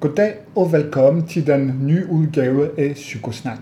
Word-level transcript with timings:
Goddag 0.00 0.34
og 0.56 0.72
velkommen 0.72 1.26
til 1.26 1.46
den 1.46 1.80
nye 1.82 2.06
udgave 2.10 2.80
af 2.80 2.94
Psykosnak. 2.94 3.58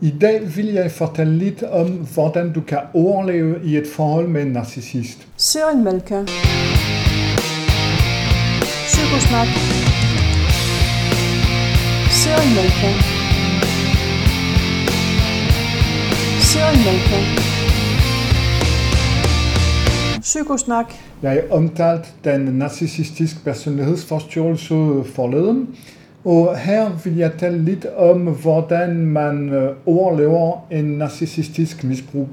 I 0.00 0.14
dag 0.20 0.56
vil 0.56 0.66
jeg 0.66 0.90
fortælle 0.90 1.38
lidt 1.38 1.62
om, 1.62 1.88
hvordan 2.14 2.52
du 2.52 2.60
kan 2.60 2.78
overleve 2.94 3.60
i 3.64 3.76
et 3.76 3.86
forhold 3.96 4.28
med 4.28 4.42
en 4.42 4.48
narcissist. 4.48 5.28
Søren 5.36 5.84
Malka. 5.84 6.24
Psykosnak. 8.86 9.48
Søren 12.10 12.54
Malka. 12.56 12.90
Søren 16.40 16.78
Malka. 16.84 17.55
Psykosnak. 20.36 20.92
Jeg 21.22 21.42
omtalt 21.50 22.14
den 22.24 22.40
narcissistiske 22.40 23.40
personlighedsforstyrrelse 23.44 25.04
forleden, 25.04 25.68
og 26.24 26.58
her 26.58 26.90
vil 27.04 27.16
jeg 27.16 27.32
tale 27.38 27.64
lidt 27.64 27.86
om, 27.96 28.20
hvordan 28.20 28.96
man 28.96 29.48
øh, 29.48 29.70
overlever 29.86 30.66
en 30.70 30.84
narcissistisk 30.84 31.84
misbrug, 31.84 32.28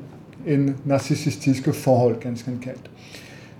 en 0.48 0.76
narcissistiske 0.86 1.74
forhold, 1.74 2.20
ganske 2.20 2.52
enkelt. 2.52 2.92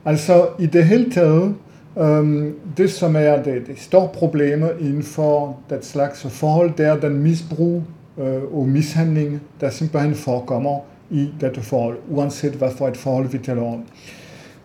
Altså 0.06 0.48
i 0.60 0.66
det 0.66 0.86
hele 0.86 1.12
taget, 1.12 1.56
um, 1.96 2.54
det 2.78 2.92
som 2.92 3.16
er 3.16 3.44
det, 3.44 3.68
det 3.68 3.80
store 3.80 4.10
problem 4.14 4.64
inden 4.80 5.04
for 5.04 5.58
det 5.70 5.86
slags 5.86 6.22
forhold, 6.30 6.72
det 6.78 6.86
er 6.86 7.00
den 7.00 7.20
misbrug 7.20 7.84
uh, 8.18 8.58
og 8.58 8.68
mishandling, 8.68 9.42
der 9.62 9.70
simpelthen 9.70 10.16
forekommer 10.16 10.80
i 11.12 11.30
dette 11.42 11.62
forhold, 11.62 11.98
uanset 12.10 12.52
hvad 12.52 12.72
for 12.72 12.88
et 12.88 12.98
forhold 12.98 13.28
vi 13.30 13.38
taler 13.38 13.64
om. 13.64 13.84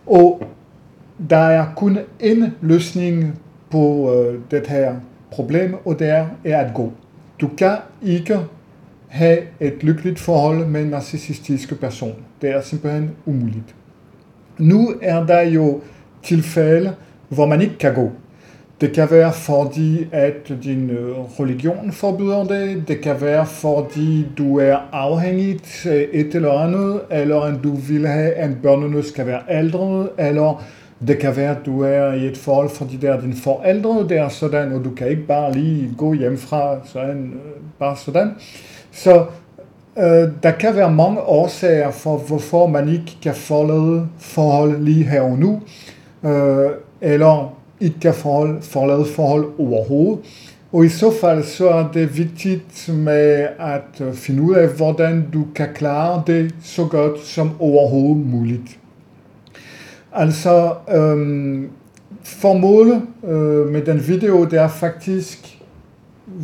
Og 0.09 0.41
der 1.29 1.37
er 1.37 1.65
kun 1.75 1.97
en 2.19 2.53
løsning 2.61 3.39
på 3.71 4.13
øh, 4.13 4.39
det 4.51 4.67
her 4.67 4.95
problem, 5.31 5.75
og 5.85 5.99
det 5.99 6.09
er, 6.09 6.27
er 6.45 6.57
at 6.57 6.73
gå. 6.73 6.91
Du 7.41 7.47
kan 7.57 7.77
ikke 8.01 8.39
have 9.07 9.39
et 9.59 9.83
lykkeligt 9.83 10.19
forhold 10.19 10.65
med 10.65 10.81
en 10.81 10.87
narcissistisk 10.87 11.79
person. 11.79 12.15
Det 12.41 12.49
er 12.49 12.61
simpelthen 12.61 13.11
umuligt. 13.25 13.75
Nu 14.57 14.93
er 15.01 15.25
der 15.25 15.41
jo 15.41 15.81
tilfælde, 16.23 16.95
hvor 17.29 17.45
man 17.45 17.61
ikke 17.61 17.77
kan 17.77 17.93
gå. 17.93 18.11
Det 18.81 18.93
kan 18.93 19.11
være 19.11 19.33
fordi, 19.33 20.07
at 20.11 20.51
din 20.63 20.89
øh, 20.89 21.17
religion 21.39 21.91
forbyder 21.91 22.43
det. 22.43 22.87
Det 22.87 23.01
kan 23.01 23.21
være 23.21 23.45
fordi, 23.45 24.25
du 24.37 24.59
er 24.59 24.77
afhængig 24.91 25.59
af 25.85 26.07
et 26.13 26.35
eller 26.35 26.51
andet, 26.51 27.01
eller 27.11 27.41
at 27.41 27.53
du 27.63 27.75
vil 27.75 28.07
have, 28.07 28.31
at 28.31 28.49
børnene 28.63 29.03
skal 29.03 29.25
være 29.25 29.41
ældre, 29.49 30.07
eller 30.17 30.63
det 31.07 31.19
kan 31.19 31.35
være, 31.35 31.51
at 31.51 31.65
du 31.65 31.81
er 31.81 32.13
i 32.13 32.25
et 32.25 32.37
forhold, 32.37 32.69
fordi 32.69 32.97
det 32.97 33.09
er 33.09 33.21
dine 33.21 33.35
forældre, 33.43 34.07
det 34.09 34.17
er 34.17 34.29
sådan, 34.29 34.73
og 34.73 34.83
du 34.83 34.89
kan 34.89 35.07
ikke 35.07 35.27
bare 35.27 35.53
lige 35.53 35.93
gå 35.97 36.13
hjem 36.13 36.37
fra 36.37 36.75
sådan, 36.85 37.25
øh, 37.33 37.61
bare 37.79 37.95
sådan. 37.97 38.31
Så 38.91 39.25
øh, 39.97 40.29
der 40.43 40.51
kan 40.59 40.75
være 40.75 40.91
mange 40.91 41.21
årsager 41.21 41.91
for, 41.91 42.17
hvorfor 42.17 42.67
man 42.67 42.89
ikke 42.89 43.17
kan 43.23 43.35
forlade 43.35 44.07
forhold 44.19 44.83
lige 44.83 45.03
her 45.03 45.21
og 45.21 45.37
nu, 45.37 45.61
øh, 46.23 46.69
eller 47.01 47.58
ikke 47.79 47.99
kan 47.99 48.13
forhold, 48.13 48.61
forlade 48.61 49.05
forhold 49.05 49.45
overhovedet. 49.59 50.19
Og 50.71 50.85
i 50.85 50.89
så 50.89 51.11
fald 51.21 51.43
så 51.43 51.69
er 51.69 51.91
det 51.91 52.17
vigtigt 52.17 52.89
med 52.93 53.47
at 53.59 54.01
øh, 54.01 54.13
finde 54.13 54.41
ud 54.41 54.55
af, 54.55 54.67
hvordan 54.67 55.25
du 55.33 55.47
kan 55.55 55.67
klare 55.75 56.23
det 56.27 56.55
så 56.63 56.85
godt 56.85 57.25
som 57.25 57.51
overhovedet 57.59 58.27
muligt. 58.27 58.79
Altså, 60.13 60.73
øhm, 60.91 61.69
formålet 62.23 63.01
øh, 63.23 63.67
med 63.67 63.85
den 63.85 64.07
video, 64.07 64.43
det 64.43 64.59
er 64.59 64.67
faktisk, 64.67 65.57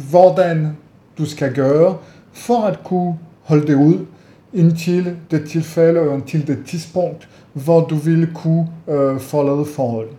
hvordan 0.10 0.78
du 1.18 1.26
skal 1.26 1.54
gøre 1.54 1.98
for 2.34 2.62
at 2.62 2.80
kunne 2.84 3.18
holde 3.44 3.68
det 3.68 3.76
ud 3.76 4.06
indtil 4.54 5.16
det 5.32 5.50
tilfælde 5.50 6.00
og 6.00 6.16
indtil 6.16 6.48
det 6.48 6.58
tidspunkt, 6.68 7.30
hvor 7.54 7.86
du 7.86 7.96
vil 7.96 8.30
kunne 8.34 8.68
øh, 8.88 9.20
forlade 9.20 9.66
forholdet. 9.66 10.16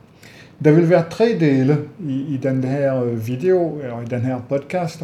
Der 0.65 0.73
vil 0.73 0.91
være 0.91 1.05
tre 1.11 1.37
dele 1.41 1.79
i, 2.09 2.35
i 2.35 2.39
den 2.43 2.65
her 2.65 3.03
øh, 3.05 3.27
video, 3.27 3.81
og 3.93 4.03
i 4.03 4.07
den 4.07 4.21
her 4.21 4.41
podcast. 4.49 5.03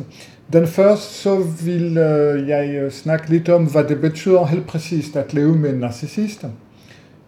Den 0.53 0.67
første, 0.67 1.15
så 1.15 1.37
vil 1.65 1.99
øh, 1.99 2.49
jeg 2.49 2.75
øh, 2.75 2.91
snakke 2.91 3.31
lidt 3.31 3.49
om, 3.49 3.67
hvad 3.67 3.85
det 3.85 4.01
betyder 4.01 4.47
helt 4.47 4.67
præcist 4.67 5.17
at 5.17 5.35
leve 5.35 5.57
med 5.59 5.71
en 5.71 5.79
narcissist. 5.79 6.45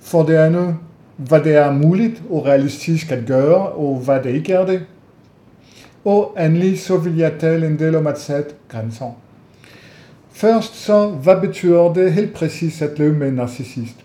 For 0.01 0.23
det 0.23 0.35
andet, 0.35 0.77
hvad 1.17 1.41
det 1.41 1.55
er 1.55 1.73
muligt 1.73 2.23
og 2.31 2.47
realistisk 2.47 3.13
at 3.13 3.27
gøre, 3.27 3.69
og 3.69 3.97
hvad 4.05 4.23
det 4.23 4.31
ikke 4.31 4.53
er 4.53 4.67
det. 4.67 4.87
Og 6.05 6.37
endelig 6.41 6.81
så 6.81 6.97
vil 6.97 7.17
jeg 7.17 7.33
tale 7.41 7.67
en 7.67 7.79
del 7.79 7.97
om 7.97 8.07
at 8.07 8.21
sætte 8.21 8.51
grænser. 8.69 9.19
Først 10.31 10.75
så, 10.77 11.09
hvad 11.09 11.41
betyder 11.41 11.93
det 11.93 12.13
helt 12.13 12.35
præcist 12.35 12.83
at 12.83 12.99
leve 12.99 13.15
med 13.15 13.29
en 13.29 13.35
narcissist? 13.35 14.04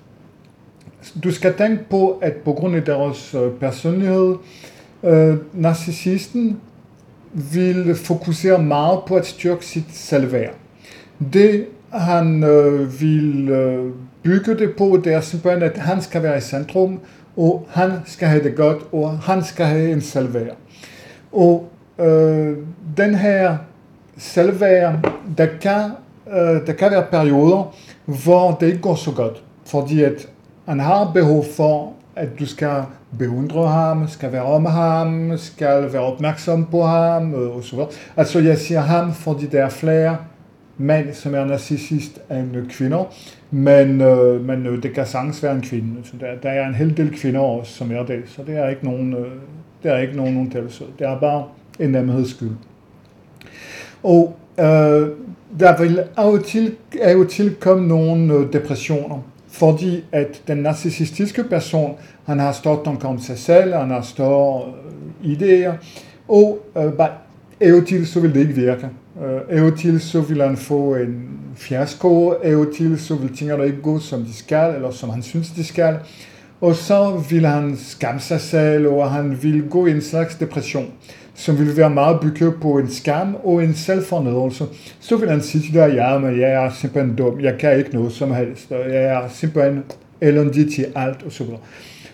Du 1.24 1.32
skal 1.32 1.54
tænke 1.58 1.84
på, 1.90 2.20
at 2.22 2.34
på 2.34 2.54
grund 2.54 2.76
af 2.76 2.84
deres 2.84 3.36
øh, 3.36 3.52
personlighed, 3.60 4.36
øh, 5.04 5.36
narcissisten 5.54 6.58
vil 7.34 7.96
fokusere 7.96 8.64
meget 8.64 9.00
på 9.08 9.16
at 9.16 9.26
styrke 9.26 9.66
sit 9.66 9.92
selvværd. 9.92 10.54
Det 11.34 11.66
han 11.90 12.44
øh, 12.44 13.02
vil 13.02 13.50
øh, 13.50 13.92
bygge 14.24 14.56
det 14.56 14.76
på, 14.78 15.02
det 15.04 15.14
er 15.14 15.22
simpelthen, 15.22 15.64
at 15.64 15.78
han 15.78 16.02
skal 16.02 16.24
være 16.24 16.38
i 16.38 16.42
centrum, 16.42 17.00
og 17.38 17.68
han 17.70 17.92
skal 18.06 18.28
have 18.28 18.44
det 18.44 18.56
godt, 18.56 18.78
og 18.92 19.20
han 19.20 19.44
skal 19.44 19.66
have 19.66 19.92
en 19.92 20.02
selvværd. 20.02 20.56
Og 21.32 21.70
øh, 22.00 22.58
den 22.98 23.16
her 23.16 23.58
selvværd, 24.18 25.14
der 25.38 25.48
kan, 25.62 25.92
øh, 26.32 26.68
der 26.68 26.74
kan 26.74 26.92
være 26.92 27.06
perioder, 27.12 27.76
hvor 28.06 28.58
det 28.60 28.68
ikke 28.68 28.82
går 28.82 28.96
så 28.96 29.12
godt, 29.12 29.44
fordi 29.66 30.04
at 30.04 30.28
han 30.70 30.80
har 30.80 31.12
behov 31.14 31.46
for, 31.56 31.94
at 32.16 32.40
du 32.40 32.46
skal 32.46 32.84
beundre 33.20 33.68
ham, 33.68 34.08
skal 34.08 34.32
være 34.32 34.44
om 34.44 34.66
ham, 34.66 35.38
skal 35.38 35.94
være 35.94 36.02
opmærksom 36.02 36.66
på 36.66 36.84
ham, 36.84 37.34
øh, 37.34 37.56
og 37.56 37.64
så 37.64 37.76
videre. 37.76 37.90
Altså 38.18 38.40
jeg 38.40 38.58
siger 38.58 38.80
ham, 38.80 39.14
fordi 39.14 39.46
der 39.46 39.64
er 39.64 39.70
flere 39.70 40.18
mænd, 40.78 41.14
som 41.14 41.36
er 41.36 41.46
narcissist 41.46 42.20
end 42.32 42.70
kvinder, 42.70 43.14
men, 43.52 44.02
øh, 44.02 44.46
men 44.46 44.66
øh, 44.66 44.84
det 44.84 44.94
kan 44.94 45.06
sagtens 45.06 45.44
være 45.44 45.56
en 45.56 45.62
kvinde. 45.62 45.96
Så 46.04 46.14
der, 46.20 46.28
der 46.44 46.50
er 46.50 46.68
en 46.68 46.76
hel 46.76 46.98
del 46.98 47.20
kvinder 47.20 47.42
også, 47.42 47.74
som 47.74 47.92
er 47.92 48.04
det, 48.04 48.24
så 48.26 48.42
det 48.48 48.58
er 48.58 48.70
ikke 48.70 48.86
nogen, 48.86 49.14
øh, 49.14 49.28
det 49.84 49.92
er 49.92 49.98
ikke 49.98 50.18
nogen 50.18 50.38
undtagelse. 50.38 50.84
Det 51.00 51.08
er 51.08 51.20
bare 51.20 51.44
en 51.80 51.90
nemheds 51.90 52.30
skyld. 52.30 52.52
Og 54.04 54.36
øh, 54.60 55.08
der 55.60 55.82
vil 55.82 56.00
af 56.18 56.24
og 56.24 56.46
til, 56.46 56.76
af 57.02 57.16
og 57.16 57.30
til 57.30 57.56
komme 57.56 57.88
nogle 57.88 58.34
øh, 58.34 58.54
depressioner 58.54 59.20
fordi 59.60 60.04
at 60.12 60.42
den 60.48 60.58
narcissistiske 60.58 61.44
person, 61.44 61.96
han 62.26 62.40
har 62.40 62.52
stort 62.52 62.88
om 63.04 63.20
sig 63.20 63.38
selv, 63.38 63.74
han 63.74 63.90
har 63.90 64.02
store 64.02 64.64
øh, 65.24 65.32
idéer, 65.32 65.74
og 66.28 66.60
øh, 66.78 66.94
bare 66.94 67.10
af 67.62 67.74
og 67.74 67.88
til 67.88 68.08
så 68.08 68.20
vil 68.20 68.34
det 68.34 68.40
ikke 68.40 68.54
virke. 68.54 68.90
Øh, 69.26 69.58
af 69.58 69.62
og 69.62 69.78
til 69.78 70.02
så 70.02 70.22
vil 70.22 70.42
han 70.42 70.58
få 70.58 70.96
en 70.96 71.30
fiasko, 71.56 72.30
af 72.44 72.56
og 72.56 72.68
til 72.78 73.00
så 73.00 73.16
vil 73.16 73.38
tingene 73.38 73.66
ikke 73.66 73.82
gå 73.82 74.00
som 74.00 74.24
de 74.24 74.34
skal, 74.34 74.76
eller 74.76 74.92
som 74.92 75.10
han 75.10 75.24
synes 75.24 75.50
de 75.50 75.64
skal, 75.64 75.96
og 76.62 76.76
så 76.76 77.24
vil 77.30 77.46
han 77.46 77.78
skamme 77.78 78.22
sig 78.22 78.42
selv, 78.42 78.88
og 78.88 79.12
han 79.12 79.44
vil 79.44 79.70
gå 79.70 79.86
i 79.86 79.92
en 79.92 80.02
slags 80.02 80.36
depression 80.36 80.92
som 81.40 81.60
vil 81.60 81.78
være 81.78 81.90
meget 81.90 82.20
bygget 82.20 82.54
på 82.62 82.78
en 82.78 82.90
skam 82.92 83.36
og 83.44 83.64
en 83.64 83.74
selvfornedrelse, 83.74 84.66
så 85.00 85.18
vil 85.18 85.30
han 85.30 85.42
sige 85.42 85.62
til 85.62 85.74
dig, 85.74 85.92
ja, 85.96 86.18
men 86.18 86.40
jeg 86.40 86.50
er 86.52 86.70
simpelthen 86.70 87.16
dum, 87.16 87.40
jeg 87.40 87.58
kan 87.58 87.78
ikke 87.78 87.94
noget 87.94 88.12
som 88.12 88.32
helst, 88.32 88.72
og 88.72 88.90
jeg 88.90 89.04
er 89.04 89.22
simpelthen 89.30 89.84
elendig 90.22 90.74
til 90.76 90.86
alt, 90.96 91.24
og 91.24 91.32
så 91.32 91.44
videre. 91.44 91.60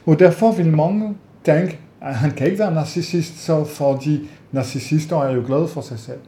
Og 0.05 0.19
derfor 0.19 0.51
vil 0.51 0.67
mange 0.67 1.15
tænke, 1.45 1.79
at 2.01 2.15
han 2.15 2.31
kan 2.31 2.47
ikke 2.47 2.59
være 2.59 2.73
narcissist, 2.73 3.43
så 3.43 3.63
fordi 3.63 4.29
narcissister 4.51 5.23
er 5.23 5.35
jo 5.35 5.43
glade 5.47 5.67
for 5.67 5.81
sig 5.81 5.99
selv. 5.99 6.19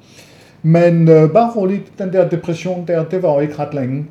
Men 0.64 1.08
øh, 1.10 1.30
bare 1.30 1.52
roligt, 1.56 2.00
den 2.00 2.14
der 2.14 2.30
depression 2.30 2.88
der, 2.88 3.04
det 3.04 3.24
var 3.24 3.34
jo 3.34 3.40
ikke 3.40 3.60
ret 3.60 3.74
længe 3.74 4.06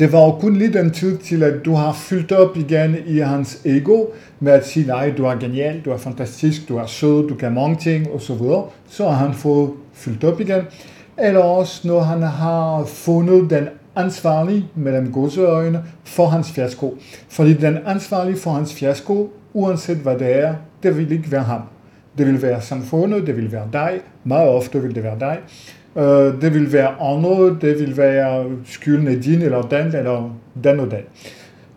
det 0.00 0.12
var 0.12 0.24
jo 0.24 0.30
kun 0.30 0.56
lidt 0.56 0.76
en 0.76 0.90
tid 0.90 1.18
til, 1.18 1.42
at 1.42 1.64
du 1.64 1.74
har 1.74 1.92
fyldt 1.92 2.32
op 2.32 2.56
igen 2.56 2.96
i 3.06 3.18
hans 3.18 3.60
ego 3.64 4.04
med 4.40 4.52
at 4.52 4.66
sige, 4.66 4.86
nej, 4.86 5.12
du 5.16 5.24
er 5.24 5.34
genial, 5.34 5.80
du 5.84 5.90
er 5.90 5.96
fantastisk, 5.96 6.68
du 6.68 6.76
er 6.76 6.86
sød, 6.86 7.28
du 7.28 7.34
kan 7.34 7.54
mange 7.54 7.76
ting, 7.76 8.10
og 8.10 8.20
så 8.20 8.34
videre. 8.34 8.64
Så 8.88 9.08
har 9.08 9.26
han 9.26 9.34
fået 9.34 9.70
fyldt 9.92 10.24
op 10.24 10.40
igen. 10.40 10.62
Eller 11.18 11.40
også, 11.40 11.88
når 11.88 12.00
han 12.00 12.22
har 12.22 12.84
fundet 12.84 13.50
den 13.50 13.68
ansvarlige 13.96 14.66
mellem 14.74 15.12
godseøjne 15.12 15.82
for 16.04 16.26
hans 16.26 16.50
fiasko. 16.50 16.98
Fordi 17.28 17.52
den 17.52 17.78
ansvarlige 17.86 18.36
for 18.36 18.50
hans 18.50 18.74
fiasko, 18.74 19.32
uanset 19.52 19.96
hvad 19.96 20.18
det 20.18 20.36
er, 20.44 20.54
det 20.82 20.96
vil 20.96 21.12
ikke 21.12 21.32
være 21.32 21.42
ham. 21.42 21.62
Det 22.18 22.26
vil 22.26 22.42
være 22.42 22.62
samfundet, 22.62 23.26
det 23.26 23.36
vil 23.36 23.52
være 23.52 23.68
dig, 23.72 24.00
meget 24.24 24.48
ofte 24.48 24.82
vil 24.82 24.94
det 24.94 25.02
være 25.02 25.18
dig. 25.20 25.38
Øh, 25.96 26.42
det 26.42 26.54
vil 26.54 26.72
være 26.72 26.88
andre, 27.00 27.56
det 27.60 27.78
vil 27.80 27.96
være 27.96 28.44
skylden 28.64 29.08
af 29.08 29.20
din 29.22 29.42
eller 29.42 29.62
den, 29.62 29.86
eller 29.86 30.36
den 30.64 30.80
og 30.80 30.90
den. 30.90 31.02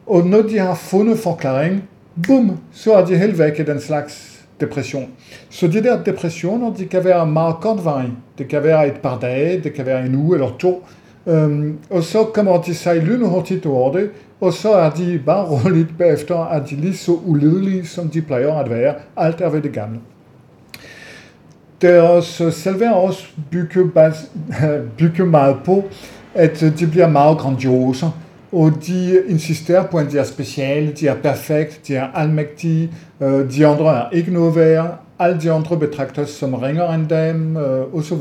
Og 0.08 0.28
når 0.28 0.42
de 0.42 0.60
har 0.60 0.76
fundet 0.76 1.20
forklaring, 1.20 1.84
bum, 2.28 2.58
så 2.72 2.94
er 2.94 3.06
de 3.06 3.18
helt 3.18 3.40
væk 3.40 3.60
i 3.60 3.64
den 3.64 3.80
slags 3.80 4.44
depression. 4.62 5.10
Så 5.50 5.68
de 5.68 5.84
der 5.84 6.04
depressioner, 6.04 6.74
de 6.74 6.86
kan 6.86 7.04
være 7.06 7.26
meget 7.26 7.56
kortvarige. 7.62 8.14
Det 8.38 8.48
kan 8.48 8.64
være 8.64 8.88
et 8.88 9.00
par 9.04 9.20
dage, 9.20 9.62
det 9.64 9.74
kan 9.74 9.86
være 9.86 10.06
en 10.06 10.16
uge 10.16 10.36
eller 10.36 10.50
to. 10.60 10.86
Øhm, 11.28 11.78
og 11.90 12.04
så 12.04 12.24
kommer 12.24 12.62
de 12.62 12.76
sig 12.76 12.96
lynhurtigt 12.96 13.66
over 13.66 13.92
det, 13.94 14.10
og 14.42 14.54
så 14.54 14.74
er 14.74 14.90
de 14.90 15.22
bare 15.26 15.46
roligt 15.46 15.98
bagefter, 15.98 16.38
at 16.38 16.70
de 16.70 16.76
lige 16.76 16.98
så 16.98 17.12
ulidelige, 17.26 17.86
som 17.86 18.10
de 18.10 18.22
plejer 18.22 18.54
at 18.54 18.70
være. 18.70 18.94
Alt 19.18 19.42
er 19.42 19.50
ved 19.50 19.62
det 19.62 19.74
gamle. 19.74 20.00
Deres 21.82 22.42
selve 22.52 22.86
er 22.86 22.92
også 22.92 23.28
bygget, 23.52 23.94
bas, 23.94 24.32
bygget 24.98 25.28
meget 25.28 25.58
på, 25.66 25.84
at 26.34 26.64
øh, 26.64 26.80
de 26.80 26.88
bliver 26.88 27.08
meget 27.08 27.38
grandiose, 27.38 28.06
og 28.52 28.72
de 28.88 29.22
insisterer 29.28 29.88
på, 29.88 29.98
at 29.98 30.12
de 30.12 30.18
er 30.18 30.24
speciale, 30.24 30.92
de 30.92 31.08
er 31.08 31.16
perfekte, 31.16 31.80
de 31.88 31.96
er 31.96 32.08
almægtige, 32.16 32.92
øh, 33.22 33.54
de 33.54 33.68
andre 33.68 33.98
er 33.98 34.10
ikke 34.10 34.34
noget 34.34 34.56
værd, 34.56 35.00
alle 35.20 35.42
de 35.42 35.52
andre 35.52 35.78
betragtes 35.78 36.30
som 36.30 36.54
ringere 36.54 36.96
end 36.96 37.08
dem, 37.08 37.58
øh, 37.58 37.94
osv. 37.94 38.18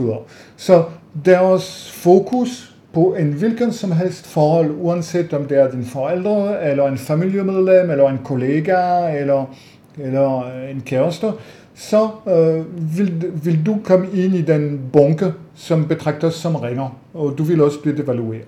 Så 0.56 0.84
deres 1.24 1.92
fokus 1.92 2.74
på 2.94 3.14
en 3.18 3.32
hvilken 3.32 3.72
som 3.72 3.92
helst 3.92 4.26
forhold, 4.26 4.70
uanset 4.78 5.32
om 5.32 5.44
det 5.44 5.58
er 5.58 5.70
din 5.70 5.84
forældre, 5.84 6.64
eller 6.64 6.86
en 6.86 6.98
familiemedlem, 6.98 7.90
eller 7.90 8.08
en 8.08 8.18
kollega, 8.24 9.08
eller, 9.20 9.54
eller 10.02 10.38
øh, 10.38 10.70
en 10.70 10.82
kæreste, 10.86 11.32
så 11.74 12.08
øh, 12.26 12.96
vil, 12.98 13.32
vil 13.44 13.66
du 13.66 13.78
komme 13.84 14.06
ind 14.12 14.34
i 14.34 14.42
den 14.42 14.80
bunke, 14.92 15.32
som 15.54 15.88
betragtes 15.88 16.34
som 16.34 16.56
ringer, 16.56 16.98
og 17.14 17.34
du 17.38 17.42
vil 17.42 17.60
også 17.60 17.80
blive 17.80 17.96
devalueret. 17.96 18.46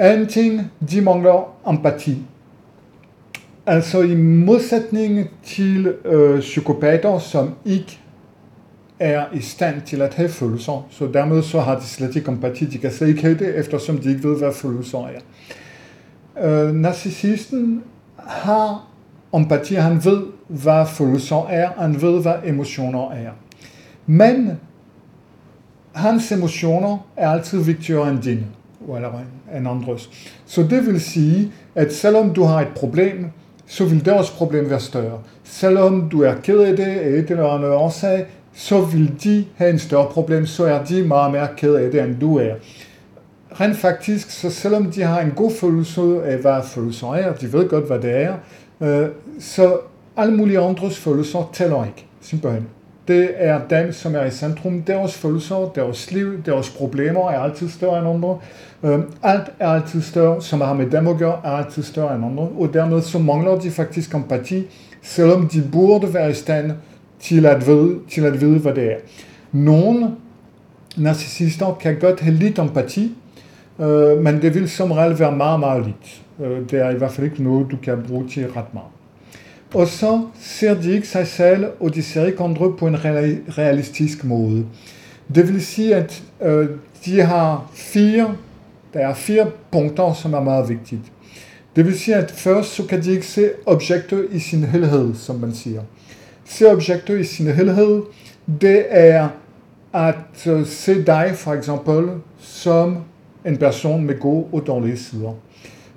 En 0.00 0.26
ting, 0.26 0.72
de 0.90 1.00
mangler 1.00 1.54
empati. 1.70 2.22
Altså 3.66 4.02
i 4.02 4.14
modsætning 4.14 5.30
til 5.44 5.94
øh, 6.04 6.40
psykopater, 6.40 7.18
som 7.18 7.54
ikke 7.64 7.98
er 9.00 9.24
i 9.32 9.40
stand 9.40 9.82
til 9.82 10.02
at 10.02 10.14
have 10.14 10.28
følelser, 10.28 10.86
så 10.90 11.06
dermed 11.06 11.42
så 11.42 11.60
har 11.60 11.78
de 11.78 11.84
slet 11.84 12.16
ikke 12.16 12.30
empati, 12.30 12.64
de 12.64 12.78
kan 12.78 12.92
slet 12.92 13.08
ikke 13.08 13.22
have 13.22 13.38
det, 13.38 13.58
eftersom 13.58 13.98
de 13.98 14.08
ikke 14.08 14.28
ved, 14.28 14.38
hvad 14.38 14.52
følelser 14.52 15.08
er. 15.08 15.20
Øh, 16.40 16.74
narcissisten 16.74 17.82
har 18.18 18.88
empati, 19.36 19.74
han 19.74 20.04
ved, 20.04 20.22
hvad 20.48 20.86
følelser 20.86 21.46
er, 21.50 21.68
han 21.78 22.02
ved, 22.02 22.22
hvad 22.22 22.34
emotioner 22.44 23.10
er. 23.10 23.30
Men 24.06 24.50
hans 25.92 26.32
emotioner 26.32 26.98
er 27.16 27.28
altid 27.30 27.62
vigtigere 27.62 28.10
end 28.10 28.22
dine, 28.22 28.46
eller 28.94 29.10
end 29.56 29.68
andres. 29.68 30.10
Så 30.46 30.62
det 30.62 30.86
vil 30.86 31.00
sige, 31.00 31.52
at 31.74 31.94
selvom 31.94 32.34
du 32.34 32.44
har 32.44 32.60
et 32.60 32.68
problem, 32.76 33.26
så 33.66 33.84
vil 33.84 34.04
deres 34.04 34.30
problem 34.30 34.70
være 34.70 34.80
større. 34.80 35.18
Selvom 35.44 36.08
du 36.08 36.22
er 36.22 36.34
ked 36.42 36.58
af 36.58 36.76
det 36.76 36.84
af 36.84 37.08
et 37.08 37.30
eller 37.30 37.46
andet 37.46 37.70
årsag, 37.70 38.26
så 38.54 38.80
vil 38.80 39.12
de 39.24 39.44
have 39.56 39.70
en 39.70 39.78
større 39.78 40.06
problem, 40.10 40.46
så 40.46 40.64
er 40.64 40.84
de 40.84 41.02
meget 41.02 41.32
mere 41.32 41.48
ked 41.56 41.74
af 41.74 41.90
det, 41.90 42.02
end 42.02 42.20
du 42.20 42.38
er. 42.38 42.54
Rent 43.60 43.76
faktisk, 43.76 44.30
så 44.30 44.50
selvom 44.50 44.90
de 44.90 45.02
har 45.02 45.20
en 45.20 45.32
god 45.36 45.50
følelse 45.50 46.00
af, 46.24 46.38
hvad 46.38 46.62
følelser 46.64 47.14
er, 47.14 47.32
de 47.32 47.52
ved 47.52 47.68
godt, 47.68 47.86
hvad 47.86 47.98
det 47.98 48.22
er, 48.22 48.34
øh, 48.80 49.08
så 49.40 49.78
alle 50.16 50.36
mulige 50.36 50.60
andres 50.60 50.98
følelser 50.98 51.50
tæller 51.52 51.84
ikke, 51.84 52.06
simpelthen. 52.20 52.66
Det 53.08 53.30
er 53.36 53.60
dem, 53.70 53.92
som 53.92 54.14
er 54.14 54.24
i 54.24 54.30
centrum. 54.30 54.82
Deres 54.82 55.14
følelser, 55.14 55.72
deres 55.74 56.12
liv, 56.12 56.42
deres 56.42 56.70
problemer 56.70 57.30
er 57.30 57.38
altid 57.38 57.68
større 57.68 57.98
end 57.98 58.08
andre. 58.08 58.38
Øh, 58.82 58.98
alt 59.22 59.46
er 59.58 59.68
altid 59.68 60.02
større, 60.02 60.42
som 60.42 60.60
har 60.60 60.74
med 60.74 60.90
dem 60.90 61.06
at 61.06 61.18
gøre, 61.18 61.40
er 61.44 61.50
altid 61.50 61.82
større 61.82 62.14
end 62.14 62.24
andre. 62.24 62.48
Og 62.58 62.70
dermed 62.72 63.02
så 63.02 63.18
mangler 63.18 63.58
de 63.58 63.70
faktisk 63.70 64.14
empati, 64.14 64.66
selvom 65.02 65.48
de 65.48 65.62
burde 65.72 66.14
være 66.14 66.30
i 66.30 66.34
stand 66.34 66.72
til 67.20 67.46
at 67.46 67.66
vide, 67.66 67.98
til 68.10 68.24
at 68.24 68.40
vide 68.40 68.58
hvad 68.58 68.74
det 68.74 68.92
er. 68.92 68.96
Nogle 69.52 70.10
narcissister 70.96 71.76
kan 71.80 71.98
godt 72.00 72.20
have 72.20 72.34
lidt 72.34 72.58
empati, 72.58 73.16
men 74.22 74.42
det 74.42 74.54
vil 74.54 74.70
som 74.70 74.92
regel 74.92 75.36
meget 75.36 75.86
lidt. 75.86 76.22
Øh, 76.40 76.70
det 76.70 76.80
er 76.80 76.90
i 76.90 76.94
hvert 76.94 77.12
fald 77.12 77.26
ikke 77.26 77.42
noget, 77.42 77.66
du 77.70 77.76
kan 77.76 78.02
bruge 78.08 78.28
til 78.28 78.46
ret 78.46 78.74
meget. 78.74 78.88
Og 79.74 79.86
så 79.86 80.22
ser 80.40 80.80
de 80.80 80.92
ikke 80.92 81.08
sig 81.08 81.26
selv, 81.26 81.66
og 81.80 81.94
de 81.94 82.02
ser 82.02 82.26
ikke 82.26 82.42
andre 82.42 82.72
på 82.78 82.86
en 82.86 83.04
realistisk 83.58 84.24
måde. 84.24 84.66
Det 85.34 85.48
vil 85.48 85.66
sige, 85.66 85.94
at 85.94 86.22
øh, 86.42 86.68
de 87.04 87.20
har 87.20 87.70
fire, 87.74 88.36
der 88.94 89.00
er 89.00 89.14
fire 89.14 89.46
punkter, 89.72 90.12
som 90.12 90.34
er 90.34 90.40
meget 90.40 90.68
vigtige. 90.68 91.00
Det 91.76 91.86
vil 91.86 91.98
sige, 91.98 92.14
at 92.14 92.30
først 92.30 92.74
så 92.74 92.86
kan 92.86 93.02
de 93.02 93.10
ikke 93.10 93.26
se 93.26 93.50
objektet 93.66 94.26
i 94.30 94.38
sin 94.38 94.64
helhed, 94.64 95.14
som 95.14 95.36
man 95.36 95.54
siger. 95.54 95.82
Se 96.44 96.72
objektet 96.72 97.20
i 97.20 97.24
sin 97.24 97.46
helhed, 97.46 98.02
det 98.60 98.84
er 98.88 99.28
at 99.92 100.46
øh, 100.46 100.66
se 100.66 101.02
dig 101.06 101.32
for 101.34 101.52
eksempel 101.52 102.08
som 102.38 102.98
en 103.46 103.56
med 104.04 104.20
gode 104.20 104.46
og 104.52 104.66
dårlige 104.66 104.96
sider. 104.96 105.32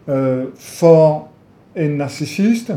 Øh, 0.08 0.44
for 0.60 1.28
en 1.76 1.92
narcissist, 1.92 2.72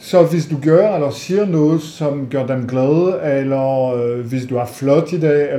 så 0.00 0.22
hvis 0.22 0.46
du 0.46 0.56
gør 0.62 0.94
eller 0.94 1.10
siger 1.10 1.46
noget, 1.46 1.82
som 1.82 2.26
gør 2.30 2.46
dem 2.46 2.66
glade, 2.66 3.20
eller 3.22 3.94
øh, 3.94 4.26
hvis 4.26 4.46
du 4.46 4.56
er 4.56 4.66
flot 4.66 5.12
i 5.12 5.20
dag, 5.20 5.52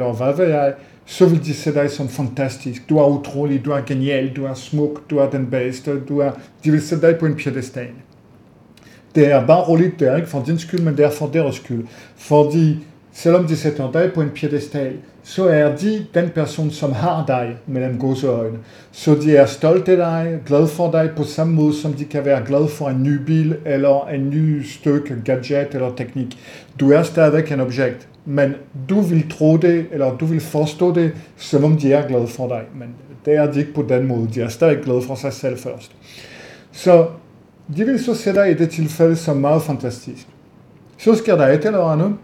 jeg, 0.44 0.74
så 1.06 1.26
de 1.44 1.54
se 1.54 1.74
dig 1.74 1.92
som 1.92 2.08
fantastisk. 2.08 2.90
Du 2.90 2.98
er 2.98 3.08
utrolig, 3.08 3.66
du 3.66 3.72
er 3.72 3.82
genial, 3.82 4.36
du 4.36 4.46
er 4.46 4.54
smuk, 4.54 5.10
du 5.10 5.18
er 5.18 5.30
den 5.30 5.48
bedste, 5.50 6.00
du 6.00 6.20
er... 6.20 6.32
De 6.64 6.72
vil 6.72 6.82
se 6.82 7.02
dig 7.02 7.16
på 7.20 7.26
en 7.26 7.36
piedestal. 7.36 7.88
Det 9.16 9.32
er 9.32 9.48
bare 9.48 9.70
ikke 10.16 10.30
for 10.30 10.44
din 10.46 10.60
skyld, 10.60 10.80
men 10.80 10.98
det 10.98 11.06
er 11.06 11.12
for 11.12 11.28
deres 11.28 11.56
skyld. 11.56 11.88
Fordi 12.16 12.78
selvom 13.14 13.48
de 13.48 13.56
en 14.22 14.30
piedestal, 14.30 14.94
så 15.30 15.48
er 15.48 15.76
de 15.76 16.06
den 16.14 16.30
person, 16.30 16.72
som 16.72 16.92
har 16.92 17.26
dig 17.28 17.58
mellem 17.68 18.00
gode 18.00 18.28
øjne. 18.28 18.58
Så 18.92 19.16
de 19.16 19.36
er 19.38 19.46
stolte 19.46 19.92
af 19.92 19.98
dig, 19.98 20.40
glad 20.46 20.68
for 20.68 20.92
dig 20.92 21.10
på 21.16 21.24
samme 21.24 21.54
måde, 21.54 21.74
som 21.82 21.94
de 21.94 22.06
kan 22.06 22.26
være 22.26 22.46
glad 22.46 22.68
for 22.68 22.90
en 22.90 23.04
ny 23.04 23.18
bil, 23.26 23.56
eller 23.66 24.08
en 24.08 24.30
ny 24.30 24.64
stykke 24.64 25.16
gadget 25.26 25.68
eller 25.74 25.96
teknik. 25.96 26.38
Du 26.80 26.92
er 26.92 27.04
stadigvæk 27.04 27.52
en 27.52 27.60
objekt, 27.60 28.08
men 28.26 28.56
du 28.90 29.02
vil 29.02 29.30
tro 29.30 29.58
det, 29.58 29.86
eller 29.92 30.18
du 30.18 30.26
vil 30.26 30.42
forstå 30.42 30.94
det, 30.96 31.12
som 31.38 31.64
om 31.64 31.78
de 31.78 31.94
er 31.94 32.08
glade 32.08 32.28
for 32.28 32.48
dig. 32.48 32.62
Men 32.76 32.96
det 33.26 33.36
er 33.36 33.52
de 33.52 33.60
ikke 33.60 33.74
på 33.74 33.86
den 33.90 34.08
måde. 34.08 34.30
De 34.34 34.42
er 34.42 34.48
stadig 34.48 34.78
glade 34.84 35.02
for 35.02 35.16
sig 35.16 35.34
selv 35.34 35.58
først. 35.58 35.92
Så 36.72 37.08
de 37.78 37.86
vil 37.86 38.04
så 38.04 38.16
se 38.16 38.34
dig 38.34 38.52
i 38.52 38.54
det 38.54 38.70
tilfælde 38.70 39.16
som 39.16 39.38
meget 39.38 39.62
fantastisk. 39.62 40.28
Så 40.98 41.16
sker 41.16 41.36
der 41.36 41.48
et 41.48 41.66
eller 41.66 41.84
andet, 41.84 42.16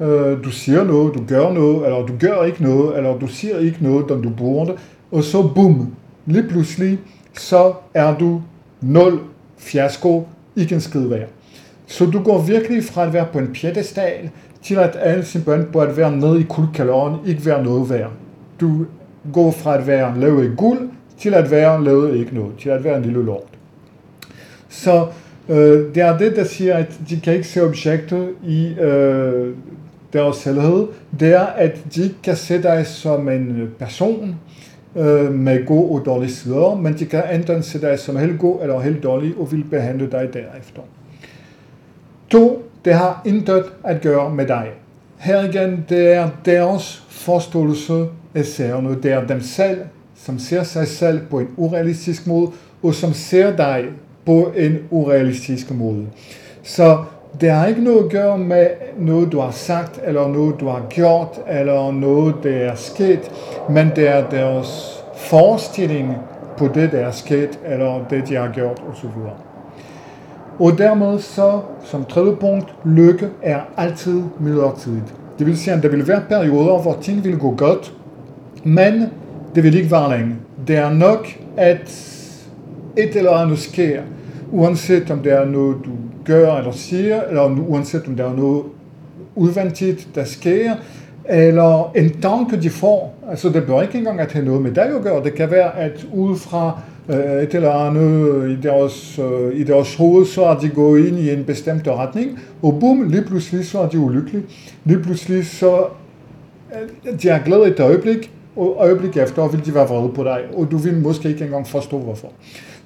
Øh, 0.00 0.44
du 0.44 0.50
siger 0.50 0.84
noget, 0.84 1.14
du 1.14 1.24
gør 1.28 1.52
noget, 1.52 1.86
eller 1.86 2.06
du 2.06 2.12
gør 2.20 2.42
ikke 2.42 2.62
noget, 2.62 2.96
eller 2.96 3.18
du 3.18 3.26
siger 3.26 3.58
ikke 3.58 3.78
noget, 3.80 4.04
som 4.08 4.22
du 4.22 4.30
burde, 4.30 4.72
og 5.12 5.24
så 5.24 5.48
bum, 5.54 5.94
lige 6.26 6.48
pludselig, 6.48 6.98
så 7.38 7.72
er 7.94 8.18
du 8.18 8.42
nul 8.80 9.20
fiasko, 9.58 10.28
ikke 10.56 10.74
en 10.74 10.80
skid 10.80 11.08
værd. 11.08 11.28
Så 11.86 12.06
du 12.06 12.22
går 12.22 12.42
virkelig 12.42 12.84
fra 12.84 13.06
at 13.06 13.12
være 13.12 13.26
på 13.32 13.38
en 13.38 13.52
piedestal, 13.52 14.30
til 14.62 14.74
at 14.74 14.96
alle 15.00 15.24
simpelthen 15.24 15.66
på 15.72 15.80
at 15.80 15.96
være 15.96 16.16
nede 16.16 16.40
i 16.40 16.46
kuldkalorien, 16.48 17.16
ikke 17.26 17.46
være 17.46 17.64
noget 17.64 17.90
værd. 17.90 18.10
Du 18.60 18.86
går 19.32 19.50
fra 19.50 19.76
at 19.78 19.86
være 19.86 20.20
lavet 20.20 20.44
i 20.44 20.54
guld, 20.56 20.90
til 21.18 21.34
at 21.34 21.50
være 21.50 21.84
lavet 21.84 22.16
ikke 22.16 22.34
noget, 22.34 22.52
til 22.58 22.68
at 22.70 22.84
være 22.84 22.96
en 22.96 23.02
lille 23.02 23.24
lort. 23.24 23.42
Så 24.68 25.06
øh, 25.48 25.94
det 25.94 25.96
er 25.96 26.18
det, 26.18 26.36
der 26.36 26.44
siger, 26.44 26.74
at 26.74 27.00
de 27.08 27.20
kan 27.20 27.34
ikke 27.34 27.48
se 27.48 27.62
objekter 27.62 28.26
i 28.46 28.74
øh, 28.80 29.54
deres 30.12 30.36
selvhed, 30.36 30.86
det 31.20 31.34
er, 31.34 31.46
at 31.46 31.78
de 31.94 32.14
kan 32.22 32.36
se 32.36 32.62
dig 32.62 32.86
som 32.86 33.28
en 33.28 33.60
øh, 33.60 33.68
person 33.68 34.36
øh, 34.96 35.32
med 35.32 35.66
god 35.66 35.90
og 35.90 36.06
dårlige 36.06 36.32
sider, 36.32 36.74
men 36.74 36.98
de 36.98 37.06
kan 37.06 37.22
enten 37.34 37.62
se 37.62 37.80
dig 37.80 37.98
som 37.98 38.16
helt 38.16 38.38
god 38.38 38.62
eller 38.62 38.80
helt 38.80 39.02
dårlig 39.02 39.34
og 39.38 39.52
vil 39.52 39.64
behandle 39.70 40.10
dig 40.10 40.28
derefter. 40.32 40.82
To, 42.30 42.70
det 42.84 42.94
har 42.94 43.22
intet 43.24 43.64
at 43.84 44.00
gøre 44.00 44.30
med 44.30 44.46
dig. 44.46 44.68
Her 45.18 45.48
igen, 45.48 45.84
det 45.88 46.12
er 46.12 46.28
deres 46.44 47.04
forståelse 47.08 48.06
af 48.34 48.44
sagerne. 48.44 49.02
Det 49.02 49.12
er 49.12 49.26
dem 49.26 49.40
selv, 49.40 49.80
som 50.16 50.38
ser 50.38 50.62
sig 50.62 50.88
selv 50.88 51.20
på 51.30 51.40
en 51.40 51.48
urealistisk 51.56 52.26
måde, 52.26 52.50
og 52.82 52.94
som 52.94 53.12
ser 53.12 53.56
dig 53.56 53.84
på 54.26 54.52
en 54.56 54.78
urealistisk 54.90 55.70
måde. 55.70 56.06
Så 56.62 57.04
det 57.40 57.50
har 57.50 57.66
ikke 57.66 57.84
noget 57.84 58.04
at 58.04 58.10
gøre 58.10 58.38
med 58.38 58.66
noget, 58.98 59.32
du 59.32 59.40
har 59.40 59.50
sagt, 59.50 60.00
eller 60.04 60.28
noget, 60.28 60.60
du 60.60 60.68
har 60.68 60.82
gjort, 60.88 61.40
eller 61.48 61.92
noget, 61.92 62.34
der 62.42 62.50
er 62.50 62.74
sket, 62.74 63.30
men 63.70 63.90
det 63.96 64.08
er 64.08 64.30
deres 64.30 65.02
forestilling 65.16 66.16
på 66.56 66.68
det, 66.74 66.92
der 66.92 66.98
er 66.98 67.10
sket, 67.10 67.58
eller 67.66 68.04
det, 68.10 68.28
de 68.28 68.34
har 68.34 68.52
gjort, 68.54 68.82
osv. 68.92 69.08
Og 70.58 70.78
dermed 70.78 71.18
så, 71.18 71.60
som 71.84 72.04
tredje 72.04 72.36
punkt, 72.36 72.74
lykke 72.84 73.28
er 73.42 73.60
altid 73.76 74.22
midlertidigt. 74.40 75.14
Det 75.38 75.46
vil 75.46 75.58
sige, 75.58 75.74
at 75.74 75.82
der 75.82 75.88
vil 75.88 76.08
være 76.08 76.22
perioder, 76.28 76.82
hvor 76.82 76.96
ting 77.02 77.24
vil 77.24 77.38
gå 77.38 77.54
godt, 77.56 77.94
men 78.64 79.06
det 79.54 79.62
vil 79.62 79.74
ikke 79.74 79.90
være 79.90 80.18
længe. 80.18 80.36
Det 80.66 80.76
er 80.76 80.90
nok, 80.90 81.26
at 81.56 81.90
et 82.96 83.16
eller 83.16 83.32
andet 83.32 83.58
sker, 83.58 84.00
uanset 84.52 85.10
om 85.10 85.18
det 85.18 85.32
er 85.32 85.44
noget, 85.44 85.76
du 85.84 85.90
gør 86.30 86.56
eller 86.56 86.72
siger, 86.72 87.22
eller 87.22 87.44
uanset 87.68 88.06
om 88.06 88.16
der 88.16 88.30
er 88.30 88.36
noget 88.36 88.62
udvendigt, 89.34 90.08
der 90.14 90.24
sker, 90.24 90.74
eller 91.28 91.92
en 91.96 92.20
tanke, 92.20 92.62
de 92.62 92.70
får. 92.70 93.14
Altså, 93.30 93.48
det 93.48 93.66
bør 93.66 93.82
ikke 93.82 93.98
engang 93.98 94.20
at 94.20 94.32
have 94.32 94.44
noget 94.44 94.62
med 94.62 94.72
dig 94.72 94.96
at 94.96 95.02
gøre. 95.02 95.24
Det 95.24 95.34
kan 95.34 95.50
være, 95.50 95.78
at 95.78 96.06
ud 96.12 96.36
fra 96.36 96.80
øh, 97.08 97.42
et 97.42 97.54
eller 97.54 97.72
andet 97.72 98.50
i 98.50 98.56
deres, 98.62 99.18
øh, 99.18 99.60
i 99.60 99.64
deres 99.64 99.96
hoved, 99.96 100.26
så 100.26 100.44
er 100.44 100.58
de 100.58 100.68
gået 100.68 101.06
ind 101.06 101.18
i 101.18 101.32
en 101.32 101.44
bestemt 101.44 101.88
retning, 101.88 102.38
og 102.62 102.76
bum, 102.80 103.08
lige 103.08 103.22
pludselig 103.22 103.66
så 103.66 103.78
er 103.78 103.88
de 103.88 103.98
ulykkelige. 103.98 104.44
Lige 104.84 105.02
pludselig 105.02 105.46
så 105.46 105.84
øh, 106.72 107.20
de 107.22 107.28
er 107.28 107.38
glade 107.44 107.66
et 107.66 107.80
øjeblik, 107.80 108.30
og 108.56 108.76
øjeblik 108.78 109.16
efter 109.16 109.48
vil 109.48 109.66
de 109.66 109.74
være 109.74 109.88
vrede 109.88 110.12
på 110.14 110.24
dig, 110.24 110.40
og 110.56 110.68
du 110.70 110.76
vil 110.76 110.96
måske 110.96 111.28
ikke 111.28 111.44
engang 111.44 111.66
forstå 111.66 111.98
hvorfor. 111.98 112.28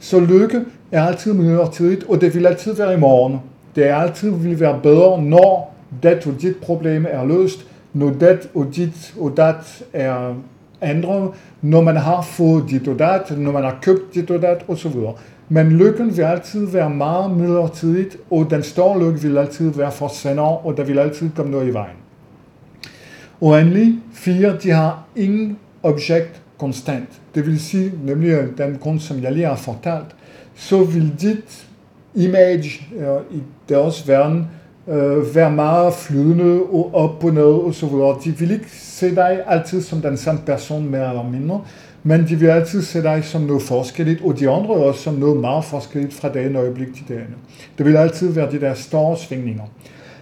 Så 0.05 0.21
lykke 0.21 0.61
er 0.93 1.03
altid 1.03 1.33
midlertidigt, 1.33 2.05
og 2.09 2.21
det 2.21 2.35
vil 2.35 2.47
altid 2.47 2.75
være 2.75 2.95
i 2.95 2.97
morgen. 2.97 3.39
Det 3.77 3.89
er 3.89 3.97
altid 3.97 4.31
vil 4.31 4.61
være 4.61 4.81
bedre, 4.83 5.23
når 5.23 5.75
det 6.03 6.27
og 6.27 6.35
dit 6.41 6.57
problem 6.57 7.07
er 7.11 7.25
løst, 7.25 7.67
når 7.93 8.11
det 8.11 8.49
og 8.55 8.67
dit 8.77 9.15
og 9.21 9.37
dat 9.37 9.85
er 9.93 10.35
ændret, 10.83 11.31
når 11.63 11.81
man 11.81 11.97
har 11.97 12.23
fået 12.23 12.65
dit 12.71 12.89
og 12.89 12.99
dat, 12.99 13.39
når 13.39 13.53
man 13.53 13.65
har 13.65 13.79
købt 13.83 14.15
dit 14.15 14.31
og 14.31 14.43
dat 14.43 14.65
osv. 14.69 14.93
Men 15.49 15.73
lykken 15.73 16.17
vil 16.17 16.23
altid 16.23 16.67
være 16.67 16.91
meget 16.91 17.37
midlertidigt, 17.37 18.17
og 18.31 18.51
den 18.51 18.63
store 18.63 18.99
lykke 18.99 19.21
vil 19.21 19.39
altid 19.39 19.71
være 19.71 19.93
for 19.93 20.09
senere, 20.09 20.59
og 20.59 20.77
der 20.77 20.85
vil 20.85 20.99
altid 20.99 21.31
komme 21.37 21.51
noget 21.51 21.69
i 21.69 21.73
vejen. 21.73 21.97
Og 23.41 23.61
endelig, 23.61 23.99
fire, 24.13 24.57
de 24.63 24.71
har 24.71 25.05
ingen 25.17 25.59
objekt 25.83 26.44
konstant. 26.59 27.09
Det 27.35 27.47
vil 27.47 27.61
sige, 27.61 27.93
nemlig 28.05 28.31
øh, 28.31 28.59
den 28.59 28.79
kunst, 28.79 29.07
som 29.07 29.23
jeg 29.23 29.33
lige 29.33 29.47
har 29.47 29.57
fortalt, 29.57 30.17
så 30.55 30.85
vil 30.85 31.13
dit 31.21 31.67
image 32.15 32.87
uh, 32.97 33.37
i 33.37 33.43
deres 33.69 34.09
verden 34.09 34.49
uh, 34.87 35.35
være 35.35 35.51
meget 35.51 35.95
flydende 35.95 36.63
og 36.63 36.95
op 36.95 37.25
og 37.25 37.35
ned 37.35 37.43
og 37.43 37.75
så 37.75 37.87
videre. 37.87 38.19
De 38.25 38.39
vil 38.39 38.51
ikke 38.51 38.71
se 38.71 39.15
dig 39.15 39.43
altid 39.47 39.83
som 39.83 40.01
den 40.01 40.17
samme 40.17 40.41
person 40.47 40.91
mere 40.91 41.09
eller 41.09 41.23
mindre, 41.23 41.61
men 42.03 42.29
de 42.29 42.37
vil 42.37 42.47
altid 42.47 42.83
se 42.83 43.03
dig 43.03 43.25
som 43.25 43.43
noget 43.43 43.63
forskelligt, 43.63 44.23
og 44.25 44.39
de 44.39 44.51
andre 44.51 44.75
også 44.75 45.03
som 45.03 45.15
noget 45.15 45.41
meget 45.41 45.65
forskelligt 45.65 46.15
fra 46.15 46.33
det 46.33 46.57
øjeblik 46.57 46.95
til 46.95 47.09
det. 47.09 47.21
Det 47.79 47.87
vil 47.87 47.97
altid 47.97 48.33
være 48.33 48.51
de 48.51 48.61
der 48.61 48.75
store 48.75 49.17
svingninger. 49.17 49.65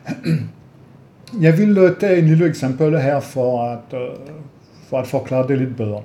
Jeg 1.41 1.59
vil 1.59 1.95
tage 2.01 2.19
en 2.19 2.27
lille 2.27 2.47
eksempel 2.47 2.99
her 2.99 3.21
for 3.21 3.63
at, 3.63 3.99
uh, 3.99 3.99
for 4.93 4.99
at 5.01 5.07
forklare 5.07 5.49
det 5.49 5.59
lidt 5.59 5.77
bedre. 5.77 6.01